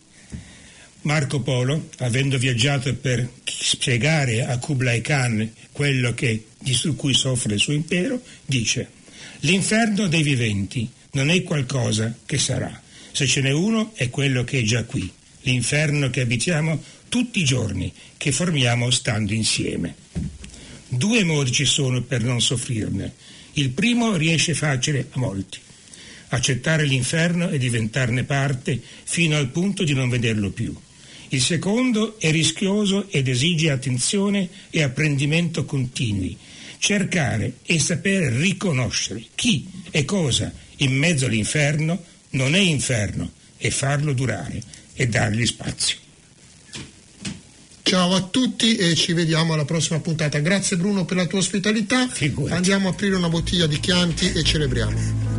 Marco 1.01 1.39
Polo, 1.41 1.89
avendo 1.99 2.37
viaggiato 2.37 2.93
per 2.95 3.27
spiegare 3.43 4.45
a 4.45 4.57
Kublai 4.57 5.01
Khan 5.01 5.49
quello 5.71 6.13
che, 6.13 6.45
su 6.63 6.95
cui 6.95 7.13
soffre 7.13 7.53
il 7.53 7.59
suo 7.59 7.73
impero, 7.73 8.21
dice 8.45 8.97
l'inferno 9.41 10.07
dei 10.07 10.23
viventi 10.23 10.89
non 11.11 11.29
è 11.29 11.41
qualcosa 11.43 12.15
che 12.25 12.37
sarà. 12.37 12.81
Se 13.11 13.25
ce 13.25 13.41
n'è 13.41 13.51
uno 13.51 13.91
è 13.95 14.09
quello 14.09 14.43
che 14.43 14.59
è 14.59 14.63
già 14.63 14.83
qui, 14.83 15.09
l'inferno 15.41 16.09
che 16.09 16.21
abitiamo 16.21 16.83
tutti 17.07 17.39
i 17.39 17.45
giorni, 17.45 17.91
che 18.17 18.31
formiamo 18.31 18.91
stando 18.91 19.33
insieme. 19.33 19.95
Due 20.87 21.23
modi 21.23 21.51
ci 21.51 21.65
sono 21.65 22.01
per 22.01 22.23
non 22.23 22.41
soffrirne. 22.41 23.13
Il 23.53 23.69
primo 23.69 24.15
riesce 24.15 24.53
facile 24.53 25.07
a 25.11 25.19
molti 25.19 25.59
accettare 26.29 26.85
l'inferno 26.85 27.49
e 27.49 27.57
diventarne 27.57 28.23
parte 28.23 28.79
fino 29.03 29.37
al 29.37 29.49
punto 29.49 29.83
di 29.83 29.93
non 29.93 30.09
vederlo 30.09 30.49
più. 30.49 30.75
Il 31.29 31.41
secondo 31.41 32.19
è 32.19 32.31
rischioso 32.31 33.07
ed 33.09 33.27
esige 33.27 33.69
attenzione 33.69 34.49
e 34.69 34.81
apprendimento 34.81 35.65
continui. 35.65 36.35
Cercare 36.79 37.57
e 37.65 37.77
sapere 37.79 38.35
riconoscere 38.37 39.23
chi 39.35 39.67
e 39.91 40.05
cosa 40.05 40.51
in 40.77 40.95
mezzo 40.95 41.25
all'inferno 41.25 42.03
non 42.31 42.55
è 42.55 42.59
inferno 42.59 43.31
e 43.57 43.69
farlo 43.69 44.13
durare 44.13 44.61
e 44.93 45.07
dargli 45.07 45.45
spazio. 45.45 45.97
Ciao 47.83 48.13
a 48.13 48.21
tutti 48.21 48.75
e 48.75 48.95
ci 48.95 49.13
vediamo 49.13 49.53
alla 49.53 49.65
prossima 49.65 49.99
puntata. 49.99 50.39
Grazie 50.39 50.77
Bruno 50.77 51.05
per 51.05 51.17
la 51.17 51.25
tua 51.25 51.39
ospitalità. 51.39 52.07
Figurati. 52.07 52.55
Andiamo 52.55 52.87
a 52.87 52.91
aprire 52.91 53.15
una 53.15 53.29
bottiglia 53.29 53.65
di 53.65 53.79
Chianti 53.79 54.31
e 54.31 54.43
celebriamo. 54.43 55.38